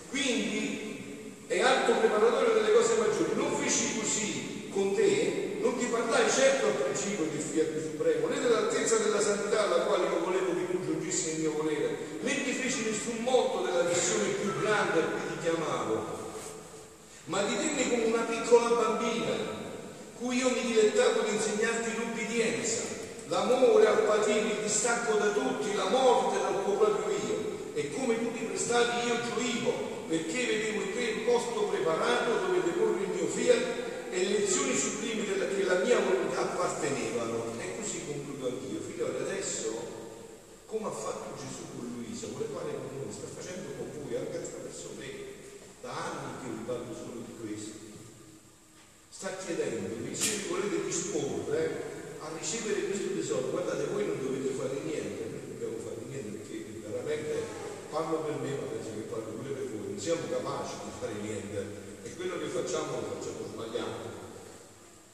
Quindi 0.10 1.34
è 1.48 1.60
atto 1.62 1.94
preparatorio 1.94 2.54
delle 2.54 2.74
cose 2.74 2.96
maggiori. 2.98 3.32
Non 3.36 3.52
feci 3.56 3.98
così 3.98 4.70
con 4.72 4.94
te, 4.96 5.58
non 5.62 5.78
ti 5.78 5.86
parlai 5.86 6.30
certo 6.30 6.68
al 6.68 6.74
principio 6.74 7.26
del 7.26 7.42
Fiat 7.42 7.82
Supremo, 7.82 8.28
né 8.28 8.40
dell'altezza 8.40 8.98
della 8.98 9.20
santità 9.40 9.64
alla 9.64 9.84
quale 9.86 10.08
io 10.08 10.20
volevo 10.20 10.54
che 10.54 10.70
tu 10.70 10.84
giungissi 10.84 11.32
nel 11.32 11.40
mio 11.40 11.54
volere, 11.54 11.98
né 12.22 12.44
ti 12.44 12.52
feci 12.52 12.84
nessun 12.84 13.24
motto 13.24 13.64
della 13.64 13.84
missione 13.84 14.28
più 14.42 14.60
grande 14.60 15.00
a 15.00 15.04
cui 15.04 15.28
ti 15.30 15.38
chiamavo, 15.42 16.18
ma 17.26 17.42
ti 17.44 17.56
tenni 17.56 17.90
come 17.90 18.06
una 18.06 18.24
piccola 18.24 18.70
bambina, 18.70 19.36
cui 20.20 20.38
io 20.38 20.50
mi 20.50 20.62
dilettavo 20.62 21.22
di 21.22 21.36
insegnarti 21.36 21.96
l'ubbidienza, 21.96 22.82
l'amore 23.28 23.88
al 23.88 24.02
patire, 24.04 24.40
il 24.40 24.62
distacco 24.64 25.18
da 25.18 25.30
tutti, 25.30 25.74
la 25.74 25.88
morte 25.88 26.40
dal 26.40 26.64
tuo 26.64 26.74
proprio 26.74 27.16
io. 27.16 27.58
E 27.76 27.94
come 27.94 28.18
tu 28.18 28.34
ti 28.34 28.44
prestavi 28.44 29.08
io 29.08 29.16
gioivo, 29.24 29.72
perché 30.10 30.46
vedevo 30.46 30.82
in 30.82 30.94
te 30.94 31.00
il 31.00 31.20
posto 31.22 31.70
preparato 31.70 32.46
dove 32.46 32.64
deporre 32.66 33.04
il 33.04 33.10
mio 33.16 33.28
fiat 33.28 33.64
e 34.12 34.18
le 34.18 34.40
lezioni 34.40 34.76
sublimi 34.76 35.24
che 35.24 35.64
la 35.64 35.76
mia 35.76 36.00
volontà 36.00 36.42
appartenevano. 36.42 37.54
E 37.58 37.80
così 37.80 38.02
concludo 38.06 38.48
anch'io. 38.48 38.82
Figlioli, 38.82 39.18
adesso, 39.22 39.68
come 40.70 40.86
ha 40.86 40.94
fatto 40.94 41.34
Gesù 41.34 41.66
con 41.74 41.90
Luisa, 41.98 42.30
vuole 42.30 42.46
fare 42.54 42.70
con 42.78 42.94
noi, 43.02 43.10
sta 43.10 43.26
facendo 43.26 43.74
con 43.74 43.90
voi 43.90 44.14
anche 44.22 44.38
attraverso 44.38 44.94
me. 45.02 45.10
Da 45.82 45.90
anni 45.90 46.46
che 46.46 46.50
vi 46.54 46.64
parlo 46.70 46.94
solo 46.94 47.26
di 47.26 47.34
questo. 47.42 47.74
Sta 49.10 49.34
chiedendovi 49.34 50.14
se 50.14 50.38
vi 50.38 50.48
volete 50.48 50.86
disporre 50.86 52.22
a 52.22 52.30
ricevere 52.38 52.86
questo 52.86 53.18
tesoro. 53.18 53.50
Guardate, 53.50 53.90
voi 53.90 54.06
non 54.06 54.22
dovete 54.22 54.54
fare 54.54 54.78
niente, 54.86 55.26
noi 55.26 55.58
dobbiamo 55.58 55.78
fare 55.82 56.06
niente 56.06 56.38
perché 56.38 56.86
veramente 56.86 57.34
parlo 57.90 58.22
per 58.30 58.38
me, 58.38 58.54
ma 58.54 58.70
penso 58.70 58.94
che 58.94 59.10
parlo 59.10 59.42
pure 59.42 59.50
per 59.50 59.68
voi. 59.74 59.90
Non 59.90 60.00
siamo 60.00 60.22
capaci 60.30 60.74
di 60.86 60.94
fare 61.02 61.14
niente 61.18 61.58
e 62.06 62.14
quello 62.14 62.38
che 62.38 62.46
facciamo 62.46 62.94
lo 62.94 63.18
facciamo 63.18 63.42
sbagliato. 63.50 64.06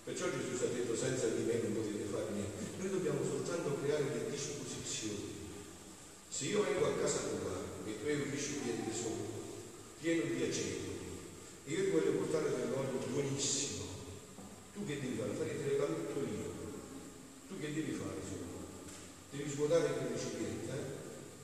Perciò 0.04 0.28
Gesù 0.36 0.52
ci 0.52 0.68
ha 0.68 0.76
detto 0.76 1.00
senza 1.00 1.32
di 1.32 1.48
me 1.48 1.64
non 1.64 1.80
potete 1.80 2.04
fare 2.12 2.28
niente. 2.36 2.76
Noi 2.76 2.90
dobbiamo 2.92 3.24
soltanto 3.24 3.80
creare 3.80 4.04
le 4.04 4.30
disposizioni. 4.30 5.35
Se 6.36 6.48
io 6.48 6.64
vengo 6.64 6.88
a 6.88 7.00
casa 7.00 7.32
tua 7.32 7.56
e 7.88 7.96
tu 7.98 8.08
hai 8.08 8.20
un 8.20 8.30
recipiente 8.30 8.92
sotto, 8.92 9.40
pieno 10.02 10.24
di 10.24 10.44
aceto, 10.44 10.92
e 11.64 11.72
io 11.72 11.84
ti 11.86 11.90
voglio 11.92 12.12
portare 12.20 12.50
dell'olio 12.50 13.00
buonissimo, 13.08 13.86
tu 14.74 14.86
che 14.86 15.00
devi 15.00 15.16
fare? 15.16 15.32
Fare 15.32 15.56
te 15.56 15.78
tutto 15.78 16.20
io. 16.20 16.52
Tu 17.48 17.58
che 17.58 17.74
devi 17.74 17.92
fare 17.94 18.20
sopra? 18.20 18.68
Devi 19.32 19.50
svuotare 19.50 19.94
quel 19.94 20.08
recipiente, 20.12 20.72
eh? 20.74 20.84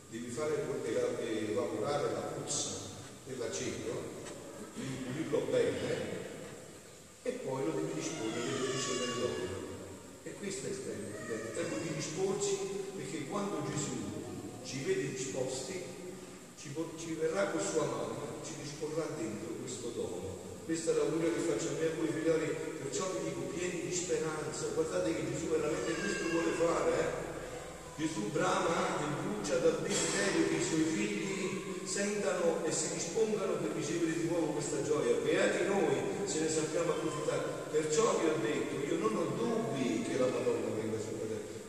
devi 0.10 0.30
fare 0.30 0.60
evaporare 0.60 2.12
la 2.12 2.36
puzza 2.36 2.72
dell'aceto 3.28 4.20
pulirlo 5.06 5.40
bene 5.52 6.20
e 7.24 7.32
poi 7.32 7.64
lo 7.64 7.72
devi 7.72 7.94
disporre, 7.94 8.44
devi 8.44 8.72
ricevere 8.74 9.12
l'olio. 9.22 9.70
E 10.24 10.34
questo 10.34 10.68
è 10.68 10.70
il 10.72 10.84
tempo, 10.84 11.34
il 11.34 11.54
tempo 11.56 11.78
di 11.78 11.96
disporci 11.96 12.58
perché 12.98 13.26
quando 13.28 13.51
ci 14.72 14.80
vede 14.88 15.12
disposti 15.12 15.84
ci, 16.56 16.72
ci 16.96 17.18
verrà 17.20 17.50
con 17.52 17.60
sua 17.60 17.84
mano, 17.84 18.40
ci 18.46 18.54
disporrà 18.64 19.04
dentro 19.18 19.60
questo 19.60 19.92
dono. 19.94 20.40
Questa 20.64 20.92
è 20.92 20.96
l'augurio 20.96 21.34
che 21.34 21.42
faccio 21.42 21.68
a 21.68 21.72
me 21.76 21.84
e 21.84 21.92
a 21.92 21.96
voi 21.98 22.08
figlioli, 22.08 22.48
perciò 22.80 23.12
vi 23.12 23.28
dico 23.28 23.52
pieni 23.52 23.82
di 23.90 23.94
speranza, 23.94 24.72
guardate 24.74 25.14
che 25.14 25.28
Gesù 25.34 25.50
veramente 25.50 25.92
questo 25.92 26.30
vuole 26.32 26.52
fare. 26.56 26.92
Eh? 26.96 27.30
Gesù 27.98 28.32
brama 28.32 29.02
e 29.02 29.06
brucia 29.20 29.58
dal 29.58 29.82
desiderio 29.82 30.48
che 30.48 30.56
i 30.56 30.64
suoi 30.64 30.86
figli 30.96 31.84
sentano 31.84 32.64
e 32.64 32.72
si 32.72 32.94
dispongano 32.94 33.60
per 33.60 33.72
ricevere 33.76 34.14
di 34.14 34.28
nuovo 34.30 34.54
questa 34.54 34.82
gioia. 34.84 35.18
Beati 35.18 35.66
noi 35.66 36.24
se 36.24 36.40
ne 36.40 36.50
sappiamo 36.50 36.92
approfittare. 36.92 37.68
Perciò 37.72 38.18
vi 38.20 38.30
ho 38.30 38.38
detto, 38.40 38.88
io 38.88 38.98
non 38.98 39.18
ho 39.18 39.26
dubbi 39.36 40.04
che 40.08 40.18
la 40.18 40.26
terra, 40.26 40.71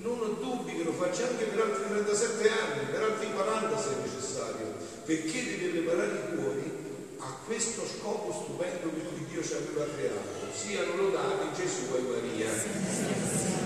non 0.03 0.19
ho 0.21 0.29
dubbi 0.41 0.77
che 0.77 0.83
lo 0.83 0.93
faccia 0.93 1.29
anche 1.29 1.45
per 1.45 1.61
altri 1.61 1.85
37 1.87 2.51
anni, 2.51 2.91
per 2.91 3.03
altri 3.03 3.33
40 3.33 3.79
se 3.79 3.91
necessario, 4.03 4.75
perché 5.05 5.45
deve 5.45 5.79
preparare 5.79 6.15
i 6.15 6.37
cuori 6.37 6.73
a 7.19 7.37
questo 7.47 7.83
scopo 7.87 8.33
stupendo 8.33 8.89
cui 8.89 9.25
Dio 9.31 9.43
ci 9.43 9.55
aveva 9.55 9.87
creato. 9.95 10.51
Siano 10.53 10.97
lodati 10.97 11.55
Gesù 11.55 11.95
e 11.95 12.01
Maria. 12.01 13.62